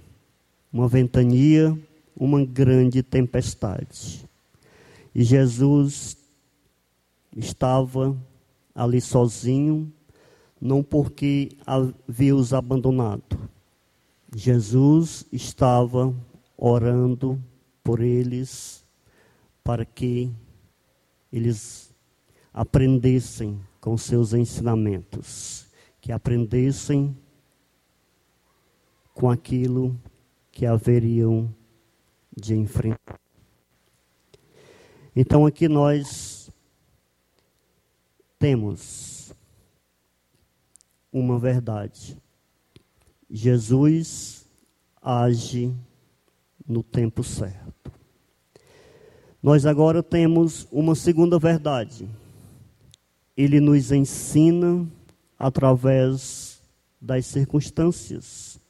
uma 0.73 0.89
ventania, 0.89 1.77
uma 2.17 2.45
grande 2.45 3.03
tempestade. 3.03 4.27
E 5.15 5.23
Jesus 5.23 6.17
estava 7.37 8.17
ali 8.75 9.01
sozinho, 9.01 9.93
não 10.61 10.83
porque 10.83 11.51
havia 11.67 12.35
os 12.35 12.55
abandonado. 12.55 13.39
Jesus 14.35 15.27
estava 15.31 16.15
orando 16.57 17.43
por 17.85 18.01
eles 18.01 18.85
para 19.63 19.85
que 19.85 20.33
eles 21.33 21.95
aprendessem 22.53 23.61
com 23.81 23.97
seus 23.97 24.33
ensinamentos, 24.33 25.67
que 26.01 26.11
aprendessem 26.11 27.17
com 29.15 29.31
aquilo 29.31 29.99
que 30.51 30.67
haveriam 30.67 31.55
de 32.37 32.55
enfrentar. 32.55 33.19
Então 35.15 35.47
aqui 35.47 35.67
nós 35.67 36.51
temos 38.39 39.33
uma 41.11 41.39
verdade. 41.39 42.19
Jesus 43.31 44.45
age 45.01 45.75
no 46.67 46.83
tempo 46.83 47.25
certo. 47.25 47.91
Nós 49.43 49.65
agora 49.65 50.03
temos 50.03 50.67
uma 50.71 50.95
segunda 50.95 51.39
verdade. 51.39 52.09
Ele 53.37 53.61
nos 53.61 53.93
ensina 53.93 54.87
através 55.39 56.61
das 57.01 57.27
circunstâncias. 57.27 58.61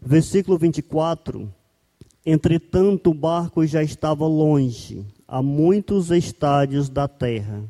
Versículo 0.00 0.56
24: 0.58 1.52
Entretanto, 2.24 3.10
o 3.10 3.14
barco 3.14 3.66
já 3.66 3.82
estava 3.82 4.26
longe, 4.26 5.06
a 5.26 5.42
muitos 5.42 6.10
estádios 6.10 6.88
da 6.88 7.08
terra, 7.08 7.64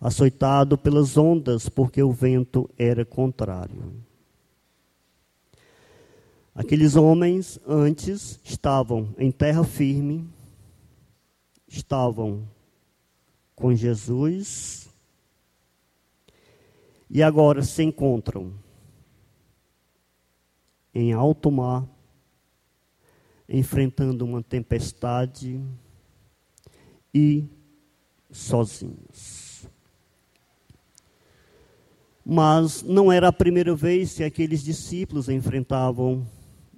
açoitado 0.00 0.76
pelas 0.76 1.16
ondas, 1.16 1.68
porque 1.68 2.02
o 2.02 2.12
vento 2.12 2.68
era 2.76 3.04
contrário. 3.04 3.94
Aqueles 6.54 6.94
homens 6.94 7.58
antes 7.66 8.38
estavam 8.44 9.14
em 9.18 9.30
terra 9.30 9.64
firme, 9.64 10.28
estavam 11.66 12.46
com 13.56 13.74
Jesus, 13.74 14.88
e 17.08 17.22
agora 17.22 17.62
se 17.62 17.82
encontram 17.82 18.52
em 20.92 21.12
alto 21.12 21.50
mar, 21.50 21.86
enfrentando 23.48 24.24
uma 24.24 24.42
tempestade 24.42 25.60
e 27.12 27.44
sozinhos. 28.30 29.68
Mas 32.24 32.82
não 32.82 33.12
era 33.12 33.28
a 33.28 33.32
primeira 33.32 33.74
vez 33.74 34.14
que 34.14 34.24
aqueles 34.24 34.62
discípulos 34.62 35.28
enfrentavam 35.28 36.26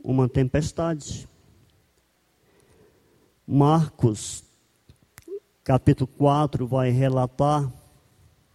uma 0.03 0.29
tempestade. 0.29 1.29
Marcos, 3.47 4.43
capítulo 5.62 6.09
4, 6.19 6.67
vai 6.67 6.91
relatar 6.91 7.73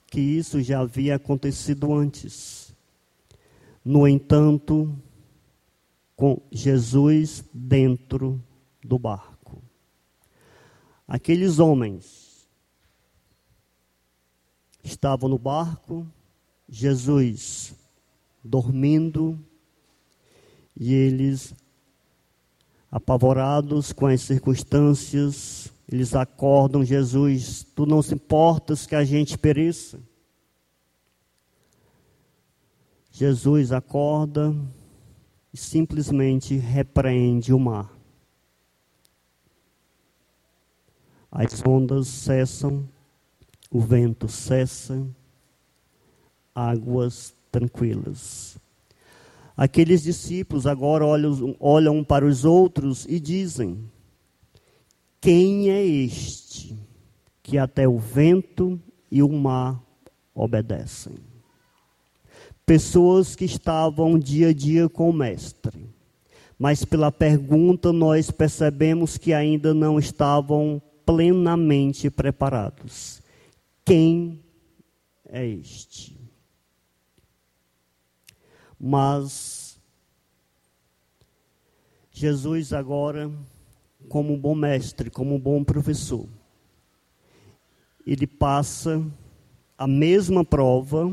que 0.08 0.20
isso 0.20 0.62
já 0.62 0.82
havia 0.82 1.16
acontecido 1.16 1.94
antes. 1.94 2.76
No 3.84 4.06
entanto, 4.06 4.94
com 6.22 6.40
Jesus 6.52 7.44
dentro 7.52 8.40
do 8.86 9.00
barco. 9.00 9.64
Aqueles 11.08 11.58
homens 11.58 12.48
estavam 14.84 15.28
no 15.28 15.40
barco, 15.40 16.06
Jesus 16.70 17.74
dormindo, 18.44 19.44
e 20.80 20.94
eles, 20.94 21.56
apavorados 22.92 23.92
com 23.92 24.06
as 24.06 24.22
circunstâncias, 24.22 25.74
eles 25.92 26.14
acordam 26.14 26.86
Jesus, 26.86 27.66
tu 27.76 27.88
não 27.88 28.04
se 28.04 28.14
importas 28.14 28.86
que 28.86 28.94
a 28.94 29.04
gente 29.04 29.40
pereça. 29.40 30.00
Jesus 33.12 33.72
acorda, 33.72 34.56
e 35.54 35.58
simplesmente 35.58 36.56
repreende 36.56 37.54
o 37.54 37.60
mar. 37.60 37.92
As 41.32 41.66
ondas 41.66 42.08
cessam, 42.08 42.88
o 43.70 43.80
vento 43.80 44.28
cessa, 44.28 45.08
águas 46.54 47.34
tranquilas. 47.52 48.58
Aqueles 49.56 50.04
discípulos 50.04 50.66
agora 50.66 51.06
olham, 51.06 51.56
olham 51.60 52.04
para 52.04 52.26
os 52.26 52.44
outros 52.44 53.06
e 53.06 53.20
dizem: 53.20 53.90
Quem 55.22 55.70
é 55.70 55.86
este 55.86 56.78
que 57.44 57.58
até 57.58 57.88
o 57.88 57.98
vento 57.98 58.80
e 59.10 59.22
o 59.22 59.30
mar 59.30 59.82
obedecem? 60.34 61.16
Pessoas 62.66 63.36
que 63.36 63.46
estavam 63.46 64.18
dia 64.18 64.50
a 64.50 64.54
dia 64.54 64.88
com 64.88 65.10
o 65.10 65.14
Mestre, 65.14 65.90
mas 66.58 66.86
pela 66.86 67.12
pergunta 67.12 67.92
nós 67.92 68.30
percebemos 68.30 69.18
que 69.18 69.34
ainda 69.34 69.74
não 69.74 69.98
estavam 69.98 70.82
plenamente 71.06 72.10
preparados. 72.10 73.22
Quem 73.84 74.40
é 75.28 75.46
este? 75.46 76.18
Mas 78.80 79.80
Jesus 82.12 82.74
agora, 82.74 83.32
como 84.08 84.34
um 84.34 84.40
bom 84.40 84.54
mestre, 84.54 85.10
como 85.10 85.36
um 85.36 85.40
bom 85.40 85.64
professor, 85.64 86.28
ele 88.06 88.28
passa 88.28 89.04
a 89.78 89.88
mesma 89.88 90.46
prova, 90.46 91.12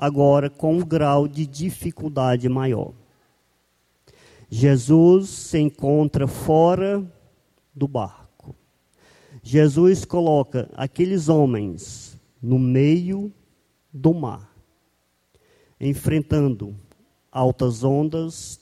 agora 0.00 0.48
com 0.48 0.78
um 0.78 0.80
grau 0.82 1.28
de 1.28 1.46
dificuldade 1.46 2.48
maior. 2.48 2.94
Jesus 4.48 5.28
se 5.28 5.58
encontra 5.58 6.26
fora 6.26 7.06
do 7.74 7.86
barco. 7.86 8.56
Jesus 9.42 10.06
coloca 10.06 10.70
aqueles 10.74 11.28
homens 11.28 12.18
no 12.42 12.58
meio 12.58 13.30
do 13.92 14.14
mar, 14.14 14.50
enfrentando 15.78 16.74
altas 17.30 17.84
ondas, 17.84 18.58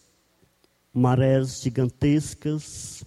marés 0.93 1.61
gigantescas. 1.61 3.05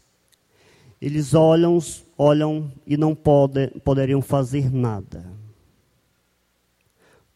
Eles 1.01 1.34
olham, 1.34 1.77
olham 2.17 2.71
e 2.88 2.95
não 2.95 3.13
pode, 3.13 3.67
poderiam 3.82 4.21
fazer 4.21 4.71
nada. 4.71 5.25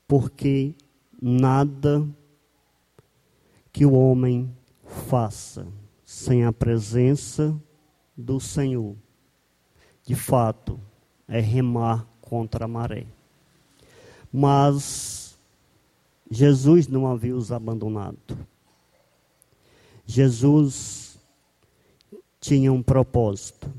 Porque 0.08 0.74
nada 1.22 2.08
que 3.72 3.86
o 3.86 3.94
homem 3.94 4.56
faça 5.10 5.68
sem 6.04 6.46
a 6.46 6.54
presença 6.54 7.60
do 8.16 8.40
Senhor, 8.40 8.96
de 10.06 10.16
fato, 10.16 10.80
é 11.28 11.40
remar 11.40 12.08
contra 12.22 12.66
a 12.66 12.68
maré. 12.68 13.06
Mas 14.32 15.38
Jesus 16.30 16.88
não 16.88 17.08
havia 17.08 17.36
os 17.36 17.52
abandonado. 17.52 18.18
Jesus 20.06 21.18
tinha 22.40 22.72
um 22.72 22.84
propósito. 22.84 23.74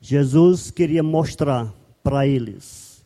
Jesus 0.00 0.70
queria 0.70 1.02
mostrar 1.02 1.72
para 2.02 2.26
eles, 2.26 3.04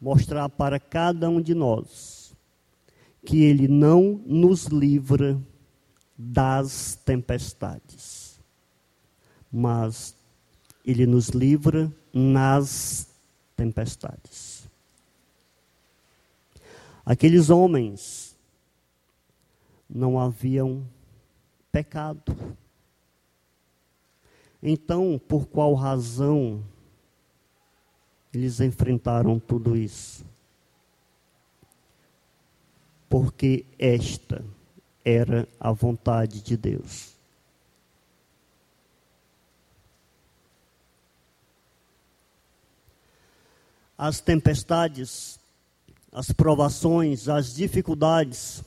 mostrar 0.00 0.48
para 0.48 0.78
cada 0.78 1.28
um 1.28 1.40
de 1.40 1.54
nós, 1.54 2.17
que 3.28 3.42
Ele 3.42 3.68
não 3.68 4.22
nos 4.24 4.68
livra 4.68 5.38
das 6.16 6.98
tempestades, 7.04 8.40
mas 9.52 10.16
Ele 10.82 11.04
nos 11.04 11.28
livra 11.28 11.94
nas 12.10 13.06
tempestades. 13.54 14.66
Aqueles 17.04 17.50
homens 17.50 18.34
não 19.86 20.18
haviam 20.18 20.88
pecado. 21.70 22.34
Então, 24.62 25.20
por 25.28 25.46
qual 25.48 25.74
razão 25.74 26.64
eles 28.32 28.58
enfrentaram 28.58 29.38
tudo 29.38 29.76
isso? 29.76 30.24
Porque 33.08 33.64
esta 33.78 34.44
era 35.04 35.48
a 35.58 35.72
vontade 35.72 36.42
de 36.42 36.56
Deus. 36.56 37.16
As 43.96 44.20
tempestades 44.20 45.38
as 46.12 46.32
provações, 46.32 47.28
as 47.28 47.54
dificuldades, 47.54 48.64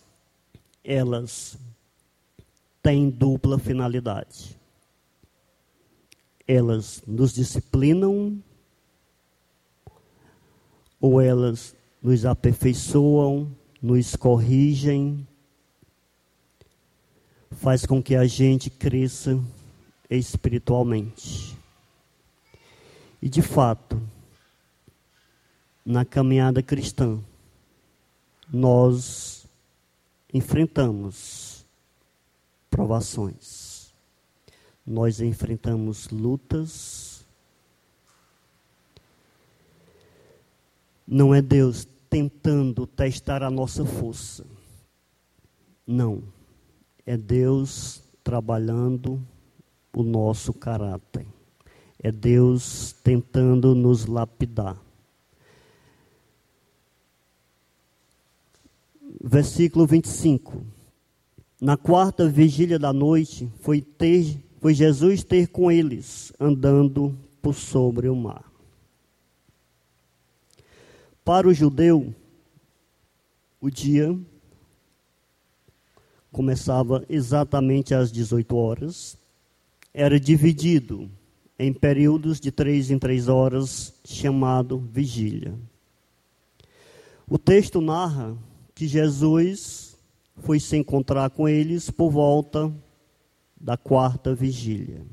elas 0.83 1.57
têm 2.81 3.09
dupla 3.09 3.59
finalidade. 3.59 4.57
Elas 6.47 7.03
nos 7.05 7.33
disciplinam 7.33 8.41
ou 10.99 11.19
elas 11.19 11.75
nos 12.01 12.25
aperfeiçoam, 12.25 13.51
nos 13.81 14.15
corrigem, 14.15 15.27
faz 17.49 17.85
com 17.85 18.01
que 18.01 18.15
a 18.15 18.25
gente 18.25 18.69
cresça 18.69 19.39
espiritualmente. 20.09 21.57
E 23.21 23.27
de 23.27 23.41
fato, 23.41 24.01
na 25.85 26.05
caminhada 26.05 26.61
cristã, 26.61 27.19
nós 28.51 29.47
enfrentamos 30.33 31.65
provações, 32.69 33.93
nós 34.85 35.21
enfrentamos 35.21 36.09
lutas. 36.09 37.25
Não 41.07 41.35
é 41.35 41.41
Deus 41.41 41.85
tentando 42.11 42.85
testar 42.85 43.41
a 43.41 43.49
nossa 43.49 43.83
força. 43.83 44.45
Não. 45.87 46.21
É 47.03 47.17
Deus 47.17 48.03
trabalhando 48.23 49.19
o 49.95 50.03
nosso 50.03 50.53
caráter. 50.53 51.25
É 51.97 52.11
Deus 52.11 52.93
tentando 53.03 53.73
nos 53.73 54.05
lapidar. 54.05 54.77
versículo 59.23 59.85
25. 59.85 60.63
Na 61.61 61.77
quarta 61.77 62.27
vigília 62.27 62.79
da 62.79 62.91
noite, 62.91 63.47
foi, 63.59 63.81
ter, 63.81 64.43
foi 64.59 64.73
Jesus 64.73 65.23
ter 65.23 65.47
com 65.47 65.71
eles, 65.71 66.33
andando 66.39 67.15
por 67.41 67.53
sobre 67.53 68.09
o 68.09 68.15
mar. 68.15 68.50
Para 71.23 71.47
o 71.47 71.53
judeu, 71.53 72.15
o 73.59 73.69
dia 73.69 74.17
começava 76.31 77.05
exatamente 77.07 77.93
às 77.93 78.11
18 78.11 78.55
horas, 78.55 79.17
era 79.93 80.19
dividido 80.19 81.09
em 81.59 81.71
períodos 81.71 82.39
de 82.39 82.51
três 82.51 82.89
em 82.89 82.97
três 82.97 83.27
horas, 83.27 83.93
chamado 84.03 84.79
vigília. 84.79 85.53
O 87.29 87.37
texto 87.37 87.79
narra 87.79 88.35
que 88.73 88.87
Jesus 88.87 89.95
foi 90.37 90.59
se 90.59 90.75
encontrar 90.75 91.29
com 91.29 91.47
eles 91.47 91.91
por 91.91 92.09
volta 92.09 92.73
da 93.59 93.77
quarta 93.77 94.33
vigília. 94.33 95.05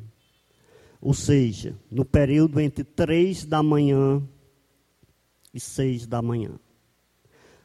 Ou 1.02 1.12
seja, 1.12 1.76
no 1.90 2.04
período 2.04 2.58
entre 2.58 2.82
três 2.82 3.44
da 3.44 3.62
manhã 3.62 4.22
e 5.52 5.60
seis 5.60 6.06
da 6.06 6.22
manhã. 6.22 6.58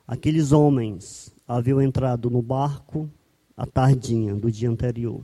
Aqueles 0.08 0.52
homens 0.52 1.34
haviam 1.48 1.82
entrado 1.82 2.30
no 2.30 2.42
barco 2.42 3.10
à 3.56 3.66
tardinha 3.66 4.36
do 4.36 4.52
dia 4.52 4.70
anterior. 4.70 5.24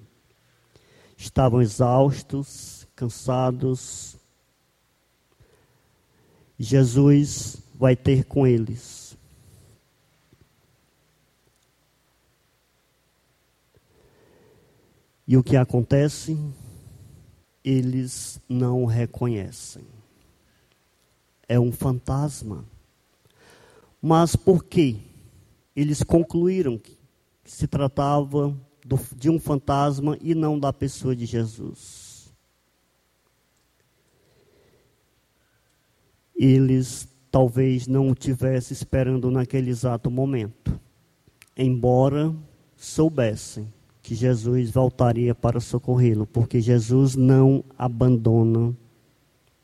Estavam 1.17 1.61
exaustos, 1.61 2.87
cansados. 2.95 4.17
Jesus 6.57 7.61
vai 7.75 7.95
ter 7.95 8.25
com 8.25 8.47
eles 8.47 9.09
E 15.29 15.37
o 15.37 15.43
que 15.43 15.55
acontece? 15.55 16.35
Eles 17.63 18.41
não 18.49 18.85
reconhecem. 18.85 19.83
É 21.49 21.59
um 21.59 21.71
fantasma. 21.71 22.63
Mas 24.01 24.37
por 24.37 24.63
quê? 24.63 24.95
Eles 25.75 26.03
concluíram 26.03 26.77
que 26.77 26.97
se 27.43 27.67
tratava 27.67 28.55
do, 28.85 28.99
de 29.15 29.29
um 29.29 29.39
fantasma 29.39 30.17
e 30.21 30.33
não 30.33 30.57
da 30.57 30.71
pessoa 30.71 31.15
de 31.15 31.25
Jesus. 31.25 32.31
Eles 36.35 37.09
talvez 37.29 37.87
não 37.87 38.09
o 38.09 38.15
tivessem 38.15 38.73
esperando 38.73 39.29
naquele 39.29 39.69
exato 39.69 40.09
momento. 40.09 40.79
embora 41.57 42.33
soubessem 42.77 43.67
que 44.01 44.15
Jesus 44.15 44.71
voltaria 44.71 45.35
para 45.35 45.59
socorrê-lo, 45.59 46.25
porque 46.25 46.61
Jesus 46.61 47.15
não 47.15 47.63
abandona 47.77 48.73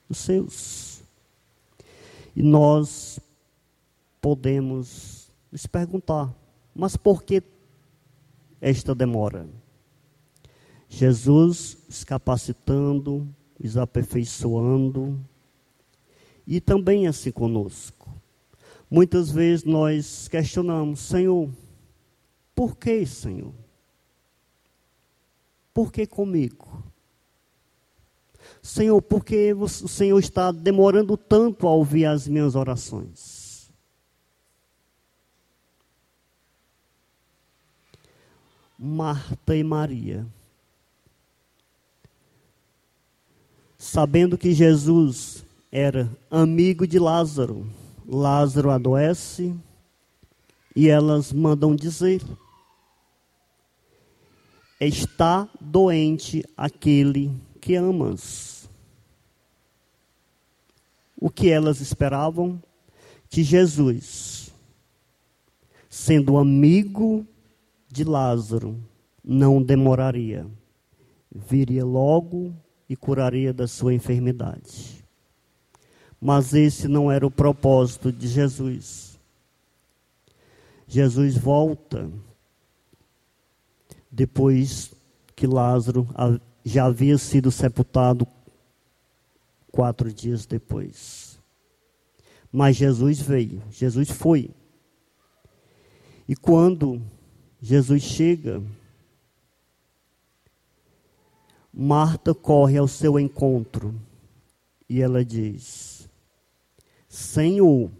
os 0.10 0.18
seus. 0.18 0.95
E 2.36 2.44
nós 2.44 3.20
podemos 4.22 5.32
nos 5.52 5.66
perguntar, 5.66 6.34
mas 6.76 6.98
por 6.98 7.24
que 7.24 7.42
esta 8.60 8.94
demora? 8.94 9.48
Jesus 10.90 11.78
os 11.88 12.04
capacitando, 12.04 13.28
os 13.60 13.78
aperfeiçoando, 13.78 15.20
e 16.46 16.60
também 16.60 17.08
assim 17.08 17.32
conosco. 17.32 18.14
Muitas 18.90 19.32
vezes 19.32 19.66
nós 19.66 20.28
questionamos, 20.28 21.00
Senhor, 21.00 21.50
por 22.54 22.76
que, 22.78 23.06
Senhor? 23.06 23.54
Por 25.74 25.92
que 25.92 26.06
comigo? 26.06 26.84
Senhor, 28.66 29.00
por 29.00 29.24
que 29.24 29.54
o 29.54 29.68
Senhor 29.68 30.18
está 30.18 30.52
demorando 30.52 31.16
tanto 31.16 31.68
a 31.68 31.72
ouvir 31.72 32.06
as 32.06 32.28
minhas 32.28 32.56
orações? 32.56 33.72
Marta 38.76 39.56
e 39.56 39.64
Maria, 39.64 40.26
sabendo 43.78 44.36
que 44.36 44.52
Jesus 44.52 45.46
era 45.72 46.10
amigo 46.32 46.88
de 46.88 46.98
Lázaro, 46.98 47.72
Lázaro 48.04 48.72
adoece 48.72 49.56
e 50.76 50.90
elas 50.90 51.32
mandam 51.32 51.76
dizer: 51.76 52.20
Está 54.82 55.48
doente 55.62 56.44
aquele 56.58 57.32
que 57.62 57.76
amas. 57.76 58.55
O 61.20 61.30
que 61.30 61.50
elas 61.50 61.80
esperavam? 61.82 62.62
Que 63.30 63.44
Jesus, 63.44 64.52
sendo 65.90 66.38
amigo 66.38 67.26
de 67.88 68.04
Lázaro, 68.04 68.78
não 69.24 69.62
demoraria, 69.62 70.46
viria 71.32 71.84
logo 71.84 72.54
e 72.88 72.96
curaria 72.96 73.54
da 73.54 73.68
sua 73.68 73.94
enfermidade. 73.94 75.04
Mas 76.20 76.54
esse 76.54 76.88
não 76.88 77.12
era 77.12 77.26
o 77.26 77.32
propósito 77.32 78.12
de 78.12 78.28
Jesus. 78.28 79.20
Jesus 80.88 81.38
volta 81.38 82.10
depois 84.12 84.94
que 85.36 85.46
Lázaro 85.46 86.08
já 86.64 86.86
havia 86.86 87.18
sido 87.18 87.52
sepultado 87.52 88.26
quatro 89.76 90.14
dias 90.14 90.46
depois. 90.46 91.38
Mas 92.50 92.78
Jesus 92.78 93.20
veio, 93.20 93.62
Jesus 93.70 94.10
foi. 94.10 94.50
E 96.26 96.34
quando 96.34 97.02
Jesus 97.62 98.02
chega, 98.02 98.64
Marta 101.74 102.34
corre 102.34 102.78
ao 102.78 102.88
seu 102.88 103.20
encontro 103.20 103.94
e 104.88 105.02
ela 105.02 105.26
diz: 105.26 106.10
Senhor, 107.10 107.92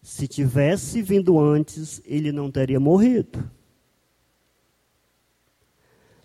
se 0.00 0.28
tivesse 0.28 1.02
vindo 1.02 1.36
antes, 1.40 2.00
ele 2.04 2.30
não 2.30 2.48
teria 2.48 2.78
morrido. 2.78 3.50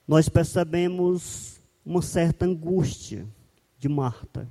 Nós 0.08 0.30
percebemos 0.30 1.60
uma 1.84 2.04
certa 2.04 2.46
angústia 2.46 3.28
de 3.80 3.90
Marta. 3.90 4.48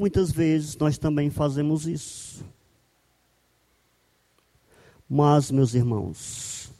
Muitas 0.00 0.32
vezes 0.32 0.78
nós 0.78 0.96
também 0.96 1.28
fazemos 1.28 1.86
isso. 1.86 2.42
Mas, 5.06 5.50
meus 5.50 5.74
irmãos, 5.74 6.72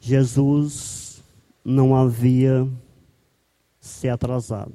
Jesus 0.00 1.22
não 1.62 1.94
havia 1.94 2.66
se 3.82 4.08
atrasado. 4.08 4.74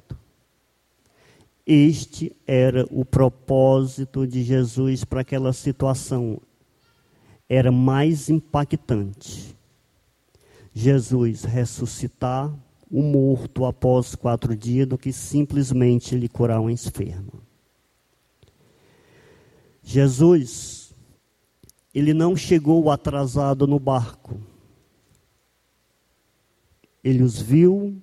Este 1.66 2.30
era 2.46 2.86
o 2.88 3.04
propósito 3.04 4.24
de 4.24 4.44
Jesus 4.44 5.02
para 5.02 5.22
aquela 5.22 5.52
situação. 5.52 6.40
Era 7.48 7.72
mais 7.72 8.30
impactante. 8.30 9.56
Jesus 10.72 11.42
ressuscitar 11.42 12.54
o 12.90 13.02
morto 13.02 13.64
após 13.64 14.14
quatro 14.14 14.56
dias 14.56 14.86
do 14.86 14.96
que 14.96 15.12
simplesmente 15.12 16.16
lhe 16.16 16.28
curar 16.28 16.60
um 16.60 16.70
enfermo. 16.70 17.42
Jesus, 19.82 20.94
ele 21.94 22.12
não 22.12 22.36
chegou 22.36 22.90
atrasado 22.90 23.66
no 23.66 23.78
barco. 23.78 24.40
Ele 27.02 27.22
os 27.22 27.40
viu 27.40 28.02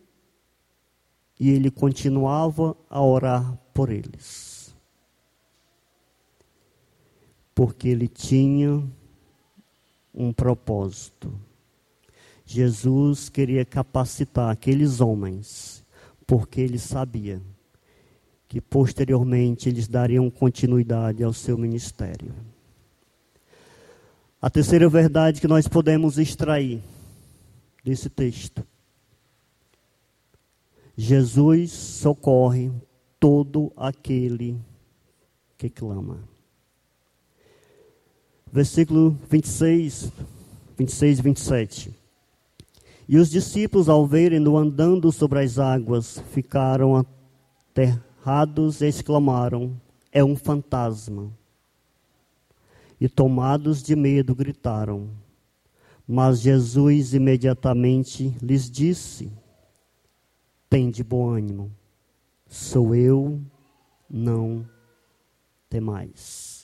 e 1.40 1.50
ele 1.50 1.70
continuava 1.70 2.76
a 2.90 3.02
orar 3.02 3.58
por 3.74 3.92
eles. 3.92 4.76
Porque 7.54 7.88
ele 7.88 8.08
tinha 8.08 8.84
um 10.14 10.34
propósito. 10.34 11.34
Jesus 12.46 13.30
queria 13.30 13.66
capacitar 13.66 14.52
aqueles 14.52 15.02
homens, 15.02 15.84
porque 16.28 16.62
ele 16.62 16.78
sabia 16.78 17.42
que 18.48 18.62
posteriormente 18.62 19.68
eles 19.68 19.88
dariam 19.88 20.30
continuidade 20.30 21.24
ao 21.24 21.34
seu 21.34 21.58
ministério. 21.58 22.34
A 24.42 24.50
terceira 24.50 24.88
verdade 24.88 25.42
que 25.42 25.48
nós 25.48 25.68
podemos 25.68 26.20
extrair 26.20 26.82
desse 27.84 28.10
texto 28.10 28.66
Jesus 30.98 31.72
socorre 31.72 32.72
todo 33.20 33.72
aquele 33.76 34.58
que 35.58 35.70
clama. 35.70 36.20
Versículo 38.52 39.18
26, 39.30 40.12
26 40.78 41.20
e 41.20 41.22
27. 41.22 42.05
E 43.08 43.18
os 43.18 43.30
discípulos, 43.30 43.88
ao 43.88 44.06
verem-no 44.08 44.58
andando 44.58 45.12
sobre 45.12 45.40
as 45.44 45.60
águas, 45.60 46.20
ficaram 46.32 46.96
aterrados 46.96 48.82
e 48.82 48.88
exclamaram: 48.88 49.80
É 50.12 50.24
um 50.24 50.36
fantasma. 50.36 51.32
E 53.00 53.08
tomados 53.08 53.84
de 53.84 53.96
medo, 53.96 54.34
gritaram. 54.34 55.10
Mas 56.08 56.40
Jesus 56.40 57.14
imediatamente 57.14 58.36
lhes 58.42 58.70
disse: 58.70 59.32
tem 60.76 60.92
de 60.92 61.06
bom 61.06 61.30
ânimo. 61.30 61.72
Sou 62.48 62.94
eu, 62.94 63.42
não 64.10 64.68
temais. 65.70 66.55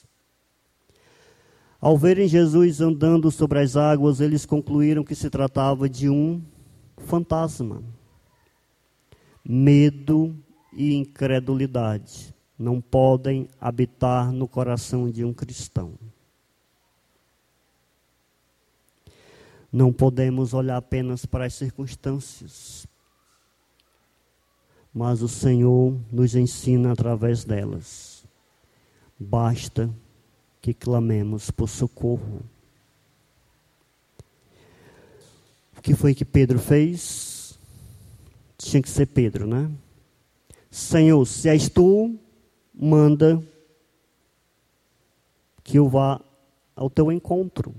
Ao 1.82 1.98
verem 1.98 2.28
Jesus 2.28 2.80
andando 2.80 3.28
sobre 3.28 3.58
as 3.58 3.76
águas, 3.76 4.20
eles 4.20 4.46
concluíram 4.46 5.02
que 5.02 5.16
se 5.16 5.28
tratava 5.28 5.88
de 5.88 6.08
um 6.08 6.40
fantasma. 6.96 7.82
Medo 9.44 10.32
e 10.72 10.94
incredulidade 10.94 12.32
não 12.56 12.80
podem 12.80 13.48
habitar 13.60 14.30
no 14.30 14.46
coração 14.46 15.10
de 15.10 15.24
um 15.24 15.34
cristão. 15.34 15.98
Não 19.72 19.92
podemos 19.92 20.54
olhar 20.54 20.76
apenas 20.76 21.26
para 21.26 21.46
as 21.46 21.54
circunstâncias, 21.54 22.86
mas 24.94 25.20
o 25.20 25.26
Senhor 25.26 25.98
nos 26.12 26.36
ensina 26.36 26.92
através 26.92 27.42
delas. 27.42 28.24
Basta 29.18 29.92
que 30.62 30.72
clamemos 30.72 31.50
por 31.50 31.68
socorro. 31.68 32.40
O 35.76 35.82
que 35.82 35.94
foi 35.94 36.14
que 36.14 36.24
Pedro 36.24 36.58
fez? 36.58 37.58
Tinha 38.56 38.80
que 38.80 38.88
ser 38.88 39.06
Pedro, 39.06 39.46
né? 39.46 39.70
Senhor, 40.70 41.26
se 41.26 41.50
és 41.50 41.68
tu, 41.68 42.18
manda 42.72 43.42
que 45.62 45.78
eu 45.78 45.86
vá 45.86 46.18
ao 46.74 46.88
teu 46.88 47.12
encontro. 47.12 47.74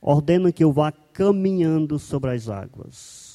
Ordena 0.00 0.50
que 0.50 0.64
eu 0.64 0.72
vá 0.72 0.90
caminhando 0.90 2.00
sobre 2.00 2.32
as 2.32 2.48
águas 2.48 3.34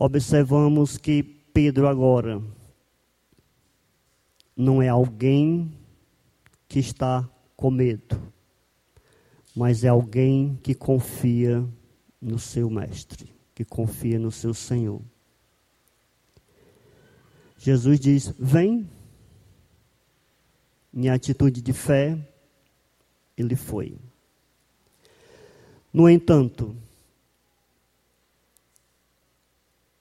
observamos 0.00 0.96
que 0.96 1.24
Pedro 1.24 1.88
agora 1.88 2.40
não 4.56 4.80
é 4.80 4.88
alguém 4.88 5.72
que 6.68 6.78
está 6.78 7.28
com 7.56 7.70
medo, 7.70 8.20
mas 9.56 9.82
é 9.82 9.88
alguém 9.88 10.58
que 10.62 10.74
confia 10.74 11.66
no 12.20 12.38
seu 12.38 12.68
Mestre, 12.68 13.32
que 13.54 13.64
confia 13.64 14.18
no 14.18 14.30
seu 14.30 14.52
Senhor. 14.52 15.00
Jesus 17.56 17.98
diz: 17.98 18.34
Vem. 18.38 18.88
Em 20.94 21.10
atitude 21.10 21.60
de 21.60 21.72
fé, 21.72 22.18
ele 23.36 23.54
foi. 23.54 23.96
No 25.92 26.08
entanto, 26.08 26.74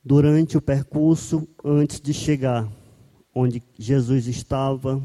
durante 0.04 0.58
o 0.58 0.62
percurso, 0.62 1.48
antes 1.64 2.00
de 2.00 2.14
chegar 2.14 2.72
onde 3.36 3.62
Jesus 3.78 4.28
estava, 4.28 5.04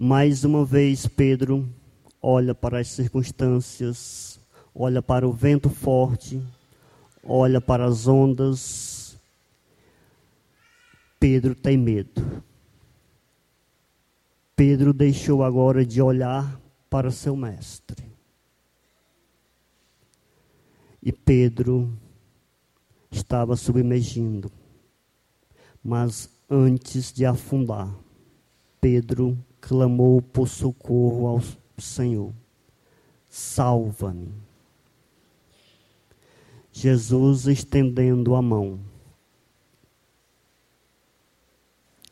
mais 0.00 0.44
uma 0.44 0.64
vez 0.64 1.08
Pedro 1.08 1.68
olha 2.22 2.54
para 2.54 2.78
as 2.78 2.86
circunstâncias, 2.86 4.38
olha 4.72 5.02
para 5.02 5.26
o 5.26 5.32
vento 5.32 5.68
forte, 5.68 6.40
olha 7.24 7.60
para 7.60 7.84
as 7.84 8.06
ondas. 8.06 9.18
Pedro 11.18 11.52
tem 11.52 11.76
medo. 11.76 12.44
Pedro 14.54 14.92
deixou 14.92 15.42
agora 15.42 15.84
de 15.84 16.00
olhar 16.00 16.60
para 16.88 17.10
seu 17.10 17.34
mestre. 17.34 18.04
E 21.02 21.10
Pedro 21.10 21.92
estava 23.10 23.56
submergindo. 23.56 24.48
Mas 25.82 26.30
antes 26.48 27.12
de 27.12 27.26
afundar, 27.26 27.92
Pedro 28.80 29.36
clamou 29.60 30.20
por 30.20 30.48
socorro 30.48 31.26
ao 31.26 31.40
Senhor: 31.78 32.32
Salva-me. 33.28 34.32
Jesus 36.72 37.46
estendendo 37.46 38.36
a 38.36 38.42
mão, 38.42 38.78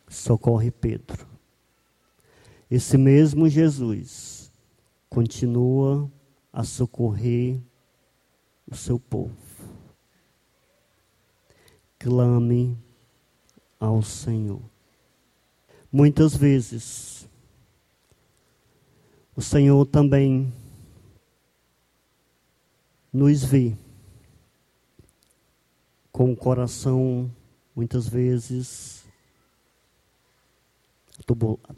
socorre 0.09 0.71
Pedro. 0.71 1.27
Esse 2.69 2.99
mesmo 2.99 3.49
Jesus 3.49 4.51
continua 5.09 6.11
a 6.53 6.65
socorrer 6.65 7.61
o 8.69 8.75
seu 8.75 8.99
povo. 8.99 9.37
Clame 11.99 12.77
ao 13.79 14.03
Senhor. 14.03 14.63
Muitas 15.93 16.35
vezes, 16.35 17.26
o 19.37 19.43
Senhor 19.43 19.85
também 19.85 20.51
nos 23.13 23.45
vê 23.45 23.77
com 26.11 26.33
o 26.33 26.37
coração, 26.37 27.31
muitas 27.75 28.09
vezes, 28.09 29.05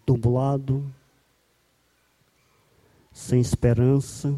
turbulado, 0.06 0.88
sem 3.12 3.40
esperança. 3.40 4.32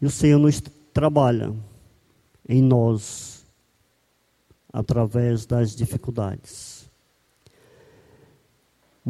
E 0.00 0.06
o 0.06 0.10
Senhor 0.10 0.38
nos 0.38 0.62
trabalha 0.94 1.54
em 2.48 2.62
nós 2.62 3.44
através 4.72 5.44
das 5.44 5.76
dificuldades. 5.76 6.77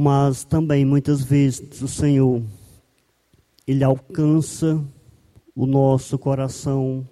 Mas 0.00 0.44
também 0.44 0.84
muitas 0.84 1.24
vezes 1.24 1.82
o 1.82 1.88
Senhor 1.88 2.40
ele 3.66 3.82
alcança 3.82 4.80
o 5.56 5.66
nosso 5.66 6.16
coração 6.16 7.04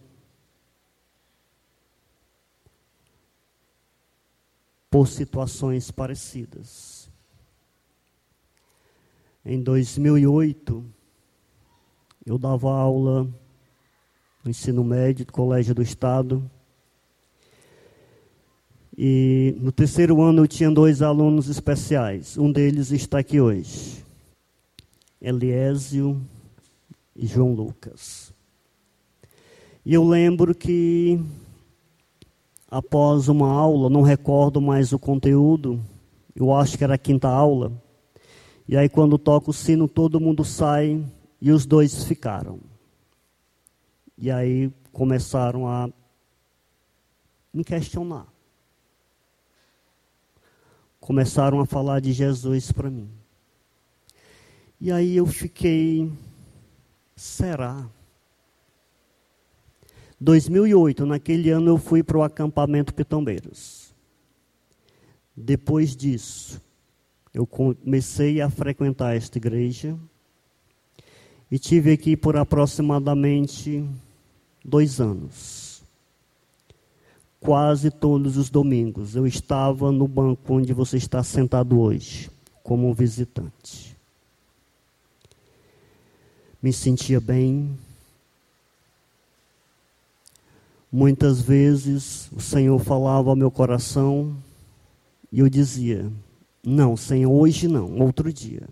por 4.88 5.08
situações 5.08 5.90
parecidas. 5.90 7.10
Em 9.44 9.60
2008, 9.60 10.84
eu 12.24 12.38
dava 12.38 12.70
aula 12.70 13.24
no 14.44 14.50
ensino 14.50 14.84
médio 14.84 15.26
do 15.26 15.32
Colégio 15.32 15.74
do 15.74 15.82
Estado. 15.82 16.48
E 18.98 19.54
no 19.60 19.70
terceiro 19.70 20.22
ano 20.22 20.44
eu 20.44 20.48
tinha 20.48 20.70
dois 20.70 21.02
alunos 21.02 21.48
especiais. 21.48 22.38
Um 22.38 22.50
deles 22.50 22.90
está 22.90 23.18
aqui 23.18 23.38
hoje. 23.38 24.02
Eliésio 25.20 26.18
e 27.14 27.26
João 27.26 27.52
Lucas. 27.52 28.32
E 29.84 29.92
eu 29.92 30.02
lembro 30.02 30.54
que 30.54 31.20
após 32.70 33.28
uma 33.28 33.50
aula, 33.50 33.90
não 33.90 34.00
recordo 34.02 34.60
mais 34.60 34.92
o 34.92 34.98
conteúdo, 34.98 35.78
eu 36.34 36.54
acho 36.54 36.78
que 36.78 36.84
era 36.84 36.94
a 36.94 36.98
quinta 36.98 37.28
aula. 37.28 37.72
E 38.66 38.76
aí 38.76 38.88
quando 38.88 39.18
toca 39.18 39.50
o 39.50 39.54
sino, 39.54 39.86
todo 39.86 40.20
mundo 40.20 40.42
sai 40.42 41.04
e 41.40 41.50
os 41.52 41.66
dois 41.66 42.04
ficaram. 42.04 42.58
E 44.16 44.30
aí 44.30 44.72
começaram 44.90 45.68
a 45.68 45.90
me 47.52 47.62
questionar. 47.62 48.35
Começaram 51.06 51.60
a 51.60 51.64
falar 51.64 52.00
de 52.00 52.12
Jesus 52.12 52.72
para 52.72 52.90
mim. 52.90 53.08
E 54.80 54.90
aí 54.90 55.16
eu 55.16 55.24
fiquei, 55.24 56.10
será? 57.14 57.88
2008, 60.20 61.06
naquele 61.06 61.50
ano 61.50 61.70
eu 61.70 61.78
fui 61.78 62.02
para 62.02 62.18
o 62.18 62.24
acampamento 62.24 62.92
Pitombeiros. 62.92 63.94
Depois 65.36 65.94
disso, 65.94 66.60
eu 67.32 67.46
comecei 67.46 68.40
a 68.40 68.50
frequentar 68.50 69.14
esta 69.14 69.38
igreja 69.38 69.96
e 71.48 71.56
tive 71.56 71.92
aqui 71.92 72.16
por 72.16 72.36
aproximadamente 72.36 73.88
dois 74.64 75.00
anos. 75.00 75.65
Quase 77.46 77.92
todos 77.92 78.36
os 78.36 78.50
domingos 78.50 79.14
eu 79.14 79.24
estava 79.24 79.92
no 79.92 80.08
banco 80.08 80.54
onde 80.54 80.72
você 80.72 80.96
está 80.96 81.22
sentado 81.22 81.78
hoje, 81.78 82.28
como 82.60 82.92
visitante. 82.92 83.96
Me 86.60 86.72
sentia 86.72 87.20
bem. 87.20 87.78
Muitas 90.90 91.40
vezes 91.40 92.28
o 92.32 92.40
Senhor 92.40 92.80
falava 92.80 93.30
ao 93.30 93.36
meu 93.36 93.52
coração 93.52 94.36
e 95.30 95.38
eu 95.38 95.48
dizia: 95.48 96.10
Não, 96.64 96.96
Senhor, 96.96 97.30
hoje 97.30 97.68
não, 97.68 98.00
outro 98.00 98.32
dia. 98.32 98.68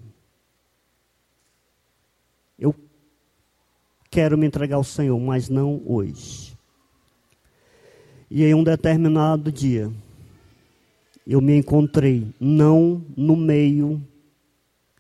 Eu 2.59 2.75
quero 4.11 4.37
me 4.37 4.49
entregar 4.49 4.75
ao 4.75 4.85
Senhor, 4.85 5.21
mas 5.21 5.49
não 5.49 5.81
hoje. 5.87 6.54
E 8.31 8.45
em 8.45 8.55
um 8.55 8.65
determinado 8.65 9.53
dia, 9.53 9.91
eu 11.27 11.41
me 11.41 11.57
encontrei 11.57 12.27
não 12.41 13.05
no 13.17 13.37
meio 13.37 14.03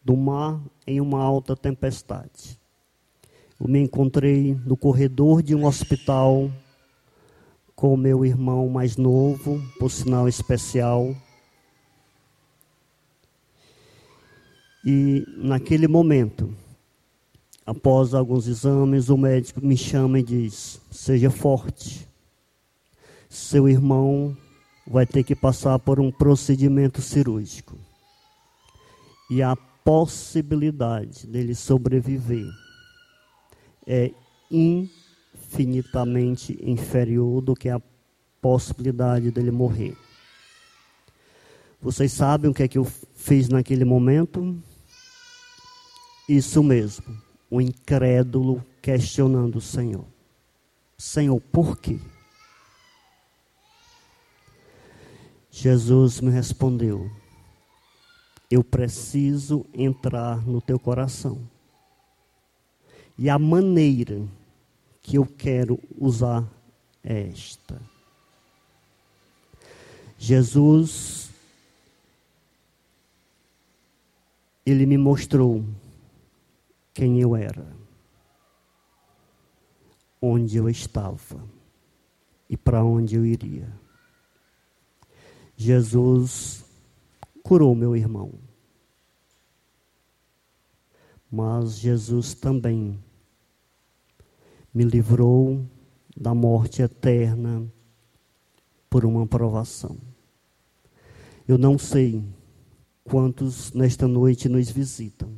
do 0.05 0.17
mar 0.17 0.61
em 0.87 1.01
uma 1.01 1.23
alta 1.23 1.57
tempestade. 1.57 2.59
Eu 3.61 3.69
me 3.69 3.81
encontrei 3.81 4.57
no 4.67 4.77
corredor 4.77 5.43
de 5.43 5.55
um 5.55 5.65
hospital 5.65 6.51
com 7.75 7.97
meu 7.97 8.25
irmão 8.25 8.69
mais 8.69 8.97
novo, 8.97 9.61
por 9.79 9.91
sinal 9.91 10.29
especial. 10.29 11.15
E 14.85 15.25
naquele 15.39 15.89
momento, 15.89 16.55
Após 17.67 18.13
alguns 18.13 18.47
exames, 18.47 19.09
o 19.09 19.17
médico 19.17 19.65
me 19.65 19.77
chama 19.77 20.21
e 20.21 20.23
diz: 20.23 20.81
seja 20.91 21.31
forte. 21.31 22.07
Seu 23.35 23.69
irmão 23.69 24.35
vai 24.87 25.05
ter 25.05 25.25
que 25.25 25.35
passar 25.35 25.77
por 25.81 25.99
um 25.99 26.13
procedimento 26.13 27.03
cirúrgico. 27.03 27.77
E 29.29 29.43
a 29.43 29.57
possibilidade 29.57 31.27
dele 31.27 31.53
sobreviver 31.53 32.49
é 33.85 34.13
infinitamente 34.49 36.57
inferior 36.63 37.43
do 37.43 37.57
que 37.57 37.69
a 37.69 37.83
possibilidade 38.41 39.33
dele 39.33 39.51
morrer. 39.51 39.97
Vocês 41.83 42.13
sabem 42.13 42.53
o 42.53 42.55
que 42.55 42.63
é 42.63 42.69
que 42.69 42.79
eu 42.79 42.85
fiz 43.17 43.49
naquele 43.49 43.85
momento? 43.85 44.57
Isso 46.29 46.63
mesmo 46.63 47.21
o 47.51 47.61
incrédulo 47.61 48.65
questionando 48.81 49.57
o 49.57 49.61
Senhor: 49.61 50.05
Senhor, 50.97 51.41
por 51.41 51.77
quê? 51.77 51.99
Jesus 55.57 56.21
me 56.21 56.31
respondeu: 56.31 57.09
eu 58.51 58.65
preciso 58.65 59.65
entrar 59.73 60.45
no 60.45 60.61
teu 60.61 60.81
coração. 60.81 61.49
E 63.17 63.31
a 63.31 63.39
maneira 63.39 64.21
que 65.01 65.17
eu 65.17 65.25
quero 65.25 65.79
usar 65.97 66.45
é 67.05 67.29
esta. 67.29 67.81
Jesus, 70.19 71.31
ele 74.67 74.87
me 74.87 74.99
mostrou 74.99 75.65
quem 76.93 77.21
eu 77.21 77.37
era, 77.37 77.67
onde 80.21 80.57
eu 80.57 80.69
estava 80.69 81.41
e 82.51 82.57
para 82.57 82.85
onde 82.85 83.15
eu 83.15 83.25
iria. 83.25 83.84
Jesus 85.57 86.65
curou 87.43 87.75
meu 87.75 87.97
irmão. 87.97 88.33
Mas 91.31 91.79
Jesus 91.79 92.35
também 92.35 92.99
me 94.73 94.85
livrou 94.85 95.65
da 96.17 96.35
morte 96.35 96.83
eterna 96.83 97.67
por 98.89 99.05
uma 99.05 99.27
provação. 99.27 99.97
Eu 101.47 101.59
não 101.59 101.79
sei 101.79 102.25
quantos 103.05 103.73
nesta 103.73 104.09
noite 104.09 104.49
nos 104.49 104.71
visitam. 104.71 105.33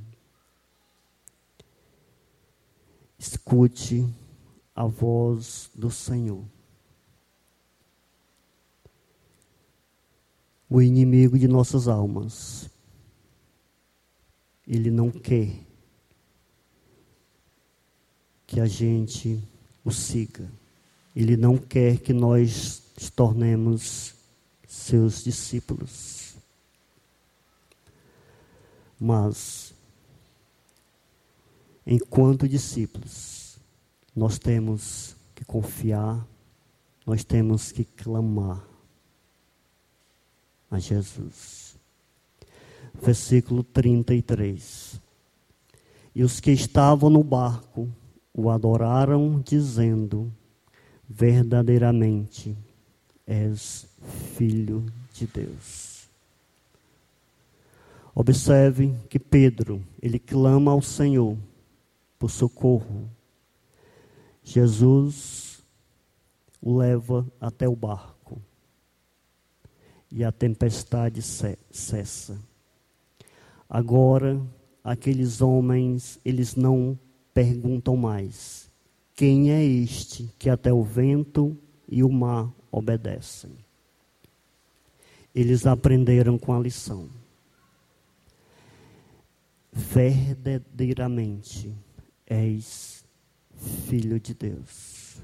Escute 3.19 4.07
a 4.75 4.87
voz 4.87 5.71
do 5.75 5.91
Senhor. 5.91 6.45
O 10.77 10.83
inimigo 10.83 11.39
de 11.39 11.49
nossas 11.49 11.89
almas, 11.89 12.69
ele 14.69 14.91
não 14.91 15.11
quer 15.11 15.59
que 18.47 18.61
a 18.61 18.67
gente 18.67 19.43
o 19.83 19.91
siga. 19.91 20.53
Ele 21.17 21.35
não 21.35 21.57
quer 21.57 21.99
que 22.01 22.13
nós 22.13 22.83
nos 22.95 23.09
tornemos 23.09 24.15
seus 24.69 25.25
discípulos. 25.25 26.35
Mas, 29.01 29.73
enquanto 31.87 32.47
discípulos, 32.47 33.57
nós 34.15 34.39
temos 34.39 35.17
que 35.35 35.43
confiar, 35.43 36.23
nós 37.07 37.25
temos 37.25 37.73
que 37.73 37.83
clamar 37.83 38.76
a 40.71 40.79
Jesus. 40.79 41.77
Versículo 43.03 43.63
33. 43.63 45.01
E 46.15 46.23
os 46.23 46.41
que 46.41 46.51
estavam 46.51 47.11
no 47.11 47.23
barco 47.23 47.89
o 48.33 48.51
adoraram, 48.51 49.41
dizendo: 49.41 50.33
Verdadeiramente 51.09 52.57
és 53.27 53.87
filho 54.37 54.85
de 55.13 55.27
Deus. 55.27 56.09
Observe 58.15 58.95
que 59.11 59.19
Pedro, 59.19 59.83
ele 60.01 60.19
clama 60.19 60.71
ao 60.71 60.81
Senhor 60.81 61.37
por 62.19 62.31
socorro. 62.31 63.11
Jesus 64.43 65.63
o 66.63 66.79
leva 66.79 67.27
até 67.41 67.69
o 67.69 67.77
barco 67.77 68.16
e 70.11 70.25
a 70.25 70.33
tempestade 70.33 71.21
cessa. 71.23 72.39
Agora, 73.69 74.41
aqueles 74.83 75.41
homens, 75.41 76.19
eles 76.25 76.55
não 76.55 76.99
perguntam 77.35 77.97
mais: 77.97 78.71
quem 79.15 79.51
é 79.51 79.65
este 79.65 80.33
que 80.39 80.49
até 80.49 80.73
o 80.73 80.83
vento 80.83 81.57
e 81.89 82.03
o 82.03 82.09
mar 82.09 82.51
obedecem? 82.71 83.51
Eles 85.35 85.67
aprenderam 85.67 86.39
com 86.39 86.55
a 86.55 86.61
lição. 86.61 87.11
Verdadeiramente 89.73 91.75
és 92.27 93.05
filho 93.57 94.19
de 94.19 94.33
Deus. 94.33 95.21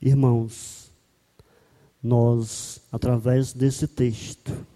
Irmãos, 0.00 0.89
nós, 2.02 2.80
através 2.90 3.52
desse 3.52 3.86
texto, 3.86 4.66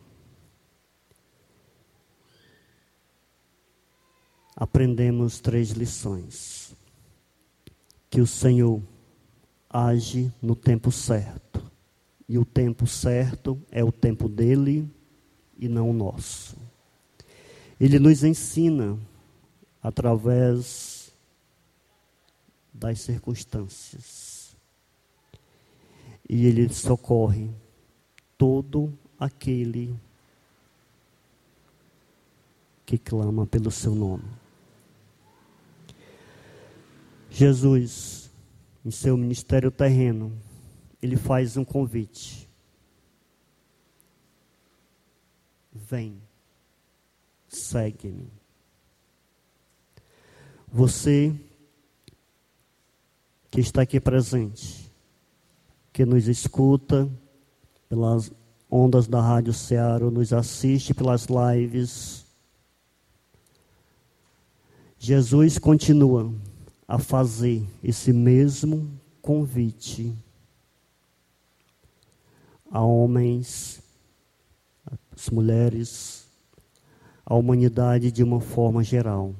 aprendemos 4.55 5.41
três 5.41 5.71
lições. 5.71 6.75
Que 8.11 8.21
o 8.21 8.27
Senhor 8.27 8.81
age 9.69 10.33
no 10.41 10.55
tempo 10.55 10.93
certo. 10.93 11.63
E 12.29 12.39
o 12.39 12.45
tempo 12.45 12.87
certo 12.87 13.61
é 13.71 13.83
o 13.83 13.91
tempo 13.91 14.29
dele 14.29 14.89
e 15.59 15.69
não 15.69 15.91
o 15.91 15.93
nosso. 15.93 16.57
Ele 17.81 17.99
nos 17.99 18.23
ensina 18.23 18.99
através 19.83 21.13
das 22.73 23.01
circunstâncias 23.01 24.34
e 26.29 26.47
ele 26.47 26.69
socorre 26.73 27.51
todo 28.37 28.97
aquele 29.19 29.95
que 32.87 32.99
clama 32.99 33.47
pelo 33.47 33.71
seu 33.71 33.95
nome. 33.95 34.25
Jesus, 37.31 38.31
em 38.85 38.91
seu 38.91 39.17
ministério 39.17 39.71
terreno, 39.71 40.33
ele 41.03 41.17
faz 41.17 41.57
um 41.57 41.65
convite. 41.65 42.49
Vem, 45.73 46.23
segue-me. 47.49 48.29
Você 50.69 51.35
que 53.51 53.61
está 53.61 53.83
aqui 53.83 54.01
presente, 54.01 54.84
que 55.95 56.05
nos 56.05 56.27
escuta 56.27 57.09
pelas 57.89 58.33
ondas 58.69 59.07
da 59.07 59.21
Rádio 59.21 59.53
Ceará, 59.53 60.11
nos 60.11 60.33
assiste 60.33 60.93
pelas 60.93 61.29
lives. 61.29 62.27
Jesus 64.99 65.57
continua 65.57 66.35
a 66.89 66.99
fazer 66.99 67.65
esse 67.81 68.13
mesmo 68.13 68.91
convite 69.23 70.13
a 72.73 72.83
homens, 72.83 73.81
as 75.13 75.31
mulheres, 75.31 76.27
a 77.25 77.37
humanidade 77.37 78.11
de 78.11 78.25
uma 78.25 78.41
forma 78.41 78.83
geral. 78.83 79.33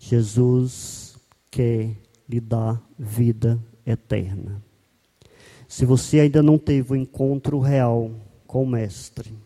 Jesus 0.00 1.16
quer 1.48 1.96
lhe 2.28 2.40
dar 2.40 2.82
vida 2.98 3.56
eterna. 3.86 4.66
Se 5.68 5.84
você 5.84 6.20
ainda 6.20 6.42
não 6.42 6.58
teve 6.58 6.92
o 6.92 6.94
um 6.94 6.96
encontro 6.96 7.60
real 7.60 8.10
com 8.46 8.62
o 8.62 8.66
Mestre, 8.66 9.36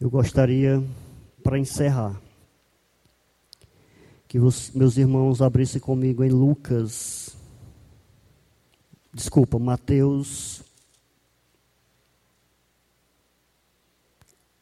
eu 0.00 0.10
gostaria, 0.10 0.82
para 1.42 1.56
encerrar, 1.56 2.20
que 4.26 4.40
os 4.40 4.72
meus 4.72 4.96
irmãos 4.96 5.40
abrissem 5.40 5.80
comigo 5.80 6.24
em 6.24 6.30
Lucas, 6.30 7.36
desculpa, 9.14 9.56
Mateus, 9.56 10.60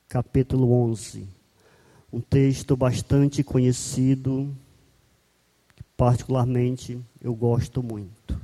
capítulo 0.06 0.70
11. 0.84 1.26
Um 2.12 2.20
texto 2.20 2.76
bastante 2.76 3.42
conhecido, 3.42 4.54
particularmente 5.96 7.00
eu 7.22 7.34
gosto 7.34 7.82
muito. 7.82 8.38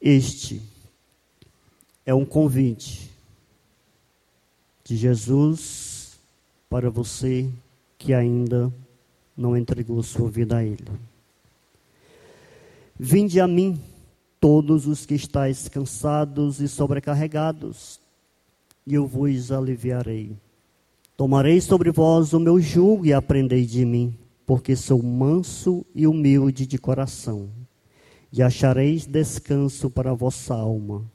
Este 0.00 0.62
é 2.06 2.14
um 2.14 2.24
convite 2.24 3.10
de 4.84 4.96
Jesus 4.96 6.16
para 6.70 6.88
você 6.88 7.50
que 7.98 8.14
ainda 8.14 8.72
não 9.36 9.56
entregou 9.56 10.00
sua 10.04 10.30
vida 10.30 10.58
a 10.58 10.64
Ele. 10.64 10.86
Vinde 12.98 13.40
a 13.40 13.48
mim, 13.48 13.80
todos 14.40 14.86
os 14.86 15.04
que 15.04 15.14
estáis 15.14 15.68
cansados 15.68 16.60
e 16.60 16.68
sobrecarregados, 16.68 18.00
e 18.86 18.94
eu 18.94 19.06
vos 19.06 19.50
aliviarei. 19.50 20.36
Tomarei 21.16 21.60
sobre 21.60 21.90
vós 21.90 22.32
o 22.32 22.38
meu 22.38 22.60
jugo 22.60 23.04
e 23.04 23.12
aprendei 23.12 23.66
de 23.66 23.84
mim, 23.84 24.16
porque 24.46 24.76
sou 24.76 25.02
manso 25.02 25.84
e 25.92 26.06
humilde 26.06 26.66
de 26.66 26.78
coração 26.78 27.50
e 28.32 28.42
achareis 28.42 29.06
descanso 29.06 29.90
para 29.90 30.10
a 30.10 30.14
vossa 30.14 30.54
alma, 30.54 31.10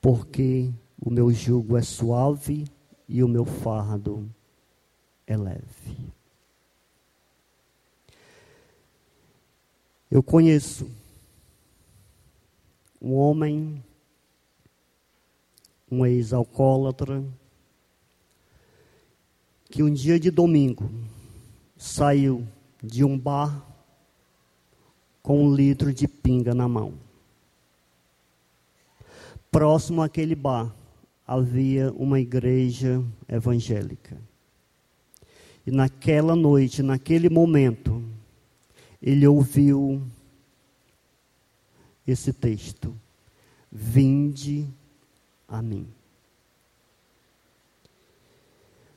porque 0.00 0.72
o 1.00 1.10
meu 1.10 1.30
jugo 1.30 1.76
é 1.76 1.82
suave 1.82 2.64
e 3.08 3.22
o 3.22 3.28
meu 3.28 3.44
fardo 3.44 4.28
é 5.26 5.36
leve. 5.36 6.12
Eu 10.10 10.22
conheço 10.22 10.88
um 13.00 13.14
homem, 13.14 13.82
um 15.90 16.04
ex-alcoólatra, 16.06 17.24
que 19.68 19.82
um 19.82 19.92
dia 19.92 20.18
de 20.18 20.30
domingo 20.30 20.90
saiu 21.76 22.46
de 22.82 23.04
um 23.04 23.18
bar 23.18 23.75
com 25.26 25.44
um 25.44 25.52
litro 25.52 25.92
de 25.92 26.06
pinga 26.06 26.54
na 26.54 26.68
mão. 26.68 26.94
Próximo 29.50 30.00
àquele 30.00 30.36
bar 30.36 30.72
havia 31.26 31.92
uma 31.94 32.20
igreja 32.20 33.02
evangélica. 33.28 34.16
E 35.66 35.72
naquela 35.72 36.36
noite, 36.36 36.80
naquele 36.80 37.28
momento, 37.28 38.00
ele 39.02 39.26
ouviu 39.26 40.00
esse 42.06 42.32
texto: 42.32 42.94
Vinde 43.72 44.64
a 45.48 45.60
mim. 45.60 45.88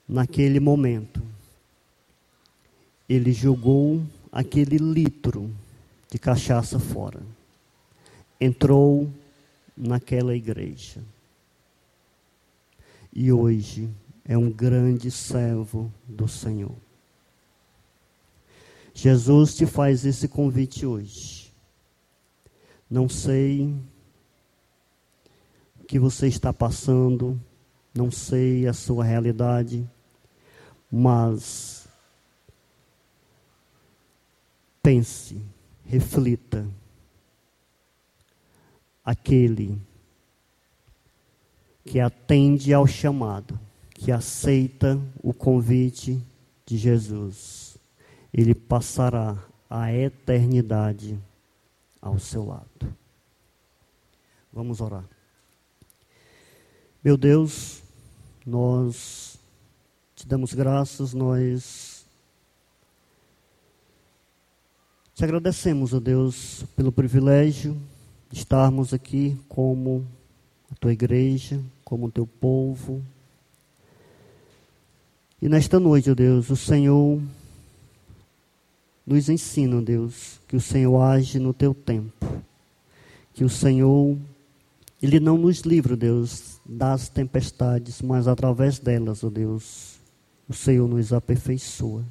Naquele 0.07 0.59
momento, 0.59 1.23
ele 3.09 3.33
jogou 3.33 4.03
aquele 4.31 4.77
litro 4.77 5.51
de 6.11 6.17
cachaça 6.17 6.79
fora. 6.79 7.21
Entrou 8.39 9.09
naquela 9.75 10.35
igreja. 10.35 11.01
E 13.13 13.31
hoje 13.31 13.89
é 14.25 14.37
um 14.37 14.51
grande 14.51 15.09
servo 15.11 15.91
do 16.07 16.27
Senhor. 16.27 16.75
Jesus 18.93 19.55
te 19.55 19.65
faz 19.65 20.05
esse 20.05 20.27
convite 20.27 20.85
hoje. 20.85 21.53
Não 22.89 23.07
sei 23.07 23.73
o 25.79 25.85
que 25.85 25.99
você 25.99 26.27
está 26.27 26.51
passando, 26.51 27.39
não 27.93 28.11
sei 28.11 28.67
a 28.67 28.73
sua 28.73 29.03
realidade, 29.03 29.87
mas 30.91 31.87
pense, 34.81 35.41
reflita. 35.89 36.67
Aquele 39.03 39.81
que 41.83 41.99
atende 41.99 42.71
ao 42.71 42.85
chamado, 42.85 43.59
que 43.95 44.11
aceita 44.11 45.01
o 45.23 45.33
convite 45.33 46.23
de 46.63 46.77
Jesus, 46.77 47.75
ele 48.31 48.53
passará 48.53 49.35
a 49.67 49.91
eternidade 49.91 51.19
ao 51.99 52.19
seu 52.19 52.45
lado. 52.45 52.95
Vamos 54.53 54.79
orar. 54.81 55.05
Meu 57.03 57.17
Deus, 57.17 57.81
nós 58.45 59.39
te 60.15 60.27
damos 60.27 60.53
graças, 60.53 61.15
nós 61.15 61.88
te 65.19 65.25
agradecemos, 65.25 65.93
ó 65.93 65.99
Deus, 65.99 66.63
pelo 66.77 66.93
privilégio 66.93 67.75
de 68.31 68.37
estarmos 68.37 68.93
aqui 68.93 69.37
como 69.49 70.07
a 70.71 70.75
tua 70.75 70.93
igreja, 70.93 71.59
como 71.83 72.05
o 72.05 72.11
teu 72.11 72.25
povo. 72.25 73.03
E 75.41 75.49
nesta 75.49 75.77
noite, 75.77 76.09
ó 76.09 76.15
Deus, 76.15 76.49
o 76.49 76.55
Senhor 76.55 77.21
nos 79.05 79.27
ensina, 79.27 79.79
ó 79.79 79.81
Deus, 79.81 80.39
que 80.47 80.55
o 80.55 80.61
Senhor 80.61 81.01
age 81.01 81.37
no 81.37 81.53
teu 81.53 81.73
tempo. 81.73 82.25
Que 83.33 83.43
o 83.43 83.49
Senhor, 83.49 84.17
Ele 85.01 85.19
não 85.19 85.37
nos 85.37 85.63
livra, 85.63 85.97
Deus, 85.97 86.61
das 86.65 87.09
tempestades, 87.09 88.01
mas 88.01 88.25
através 88.25 88.79
delas, 88.79 89.21
ó 89.21 89.29
Deus, 89.29 89.99
o 90.47 90.53
Senhor 90.53 90.87
nos 90.87 91.11
aperfeiçoa. 91.11 92.05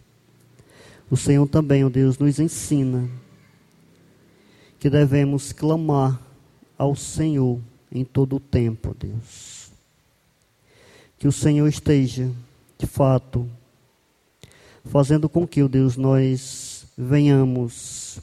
O 1.10 1.16
Senhor 1.16 1.46
também, 1.48 1.84
ó 1.84 1.88
Deus, 1.88 2.18
nos 2.18 2.38
ensina 2.38 3.08
que 4.78 4.90
devemos 4.90 5.52
clamar 5.52 6.20
ao 6.76 6.94
Senhor 6.94 7.60
em 7.90 8.04
todo 8.04 8.36
o 8.36 8.40
tempo, 8.40 8.94
Deus. 8.98 9.70
Que 11.18 11.26
o 11.26 11.32
Senhor 11.32 11.66
esteja, 11.66 12.30
de 12.78 12.86
fato, 12.86 13.48
fazendo 14.84 15.28
com 15.28 15.46
que, 15.46 15.62
ó 15.62 15.68
Deus, 15.68 15.96
nós 15.96 16.86
venhamos 16.96 18.20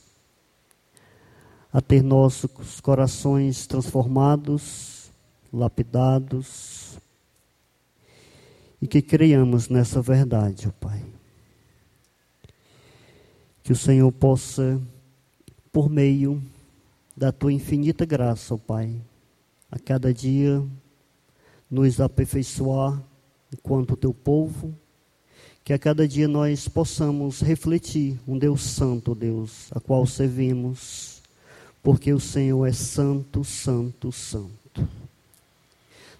a 1.73 1.81
ter 1.81 2.01
nossos 2.01 2.79
corações 2.79 3.67
transformados, 3.67 5.09
lapidados, 5.51 6.97
e 8.81 8.87
que 8.87 9.01
creiamos 9.01 9.67
nessa 9.67 10.01
verdade, 10.01 10.67
ó 10.67 10.71
Pai. 10.71 11.14
Que 13.65 13.73
o 13.73 13.75
Senhor 13.75 14.09
possa, 14.13 14.81
por 15.73 15.89
meio 15.89 16.41
da 17.17 17.33
tua 17.33 17.51
infinita 17.51 18.05
graça, 18.05 18.53
ó 18.53 18.57
Pai, 18.57 18.95
a 19.69 19.77
cada 19.77 20.13
dia 20.13 20.63
nos 21.69 21.99
aperfeiçoar 21.99 23.03
enquanto 23.51 23.97
teu 23.97 24.13
povo, 24.13 24.73
que 25.65 25.73
a 25.73 25.77
cada 25.77 26.07
dia 26.07 26.29
nós 26.29 26.69
possamos 26.69 27.41
refletir 27.41 28.17
um 28.25 28.37
Deus 28.37 28.61
santo, 28.61 29.13
Deus, 29.13 29.67
a 29.71 29.81
qual 29.81 30.05
servimos, 30.05 31.21
porque 31.83 32.13
o 32.13 32.19
Senhor 32.21 32.65
é 32.65 32.71
santo, 32.71 33.43
santo, 33.43 34.13
santo. 34.13 34.87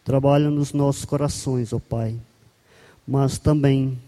Trabalha 0.04 0.50
nos 0.50 0.74
nossos 0.74 1.06
corações, 1.06 1.72
ó 1.72 1.80
Pai 1.80 2.20
mas 3.08 3.38
também, 3.38 4.00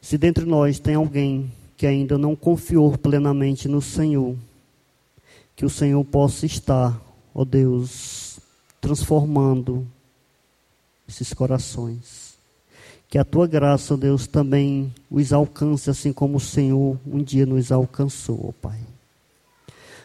se 0.00 0.18
dentre 0.18 0.44
nós 0.44 0.80
tem 0.80 0.94
alguém 0.94 1.50
que 1.80 1.86
ainda 1.86 2.18
não 2.18 2.36
confiou 2.36 2.98
plenamente 2.98 3.66
no 3.66 3.80
Senhor, 3.80 4.36
que 5.56 5.64
o 5.64 5.70
Senhor 5.70 6.04
possa 6.04 6.44
estar, 6.44 7.00
ó 7.34 7.42
Deus, 7.42 8.38
transformando 8.82 9.88
esses 11.08 11.32
corações. 11.32 12.34
Que 13.08 13.16
a 13.16 13.24
tua 13.24 13.46
graça, 13.46 13.94
ó 13.94 13.96
Deus, 13.96 14.26
também 14.26 14.92
os 15.10 15.32
alcance, 15.32 15.88
assim 15.88 16.12
como 16.12 16.36
o 16.36 16.38
Senhor 16.38 16.98
um 17.06 17.22
dia 17.22 17.46
nos 17.46 17.72
alcançou, 17.72 18.50
ó 18.50 18.52
Pai. 18.52 18.80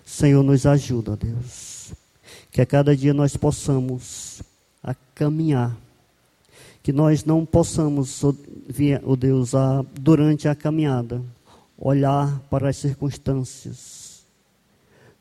Senhor, 0.06 0.44
nos 0.44 0.66
ajuda, 0.66 1.12
ó 1.12 1.16
Deus. 1.18 1.92
Que 2.54 2.62
a 2.62 2.66
cada 2.66 2.96
dia 2.96 3.14
nós 3.14 3.36
possamos 3.36 4.42
a 4.82 4.96
caminhar 5.14 5.76
que 6.86 6.94
nós 6.94 7.26
não 7.26 7.44
possamos, 7.44 8.24
ó 8.24 8.32
Deus, 9.18 9.56
a, 9.56 9.84
durante 10.00 10.48
a 10.48 10.54
caminhada, 10.54 11.20
olhar 11.78 12.40
para 12.50 12.70
as 12.70 12.78
circunstâncias. 12.78 14.24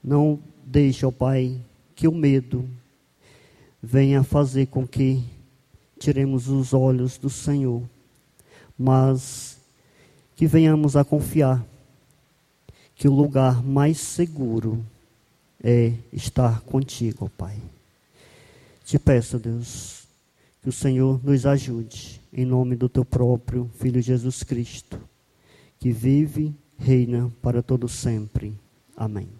Não 0.02 0.38
deixe, 0.64 1.04
ó 1.04 1.10
Pai, 1.10 1.60
que 1.94 2.06
o 2.06 2.12
medo 2.12 2.68
venha 3.82 4.22
fazer 4.22 4.66
com 4.66 4.86
que 4.86 5.22
tiremos 5.98 6.48
os 6.48 6.72
olhos 6.72 7.18
do 7.18 7.30
Senhor, 7.30 7.82
mas 8.78 9.58
que 10.36 10.46
venhamos 10.46 10.96
a 10.96 11.04
confiar 11.04 11.64
que 12.94 13.08
o 13.08 13.12
lugar 13.12 13.62
mais 13.62 13.98
seguro 13.98 14.84
é 15.62 15.92
estar 16.12 16.60
contigo, 16.60 17.26
ó 17.26 17.28
Pai. 17.28 17.56
Te 18.84 18.98
peço, 18.98 19.38
Deus, 19.38 20.06
que 20.62 20.68
o 20.68 20.72
Senhor 20.72 21.20
nos 21.24 21.46
ajude, 21.46 22.20
em 22.32 22.44
nome 22.44 22.76
do 22.76 22.88
teu 22.88 23.04
próprio 23.04 23.70
Filho 23.78 24.00
Jesus 24.00 24.42
Cristo, 24.42 25.00
que 25.84 25.92
vive, 25.92 26.56
reina 26.78 27.30
para 27.42 27.62
todo 27.62 27.88
sempre. 27.88 28.58
Amém. 28.96 29.34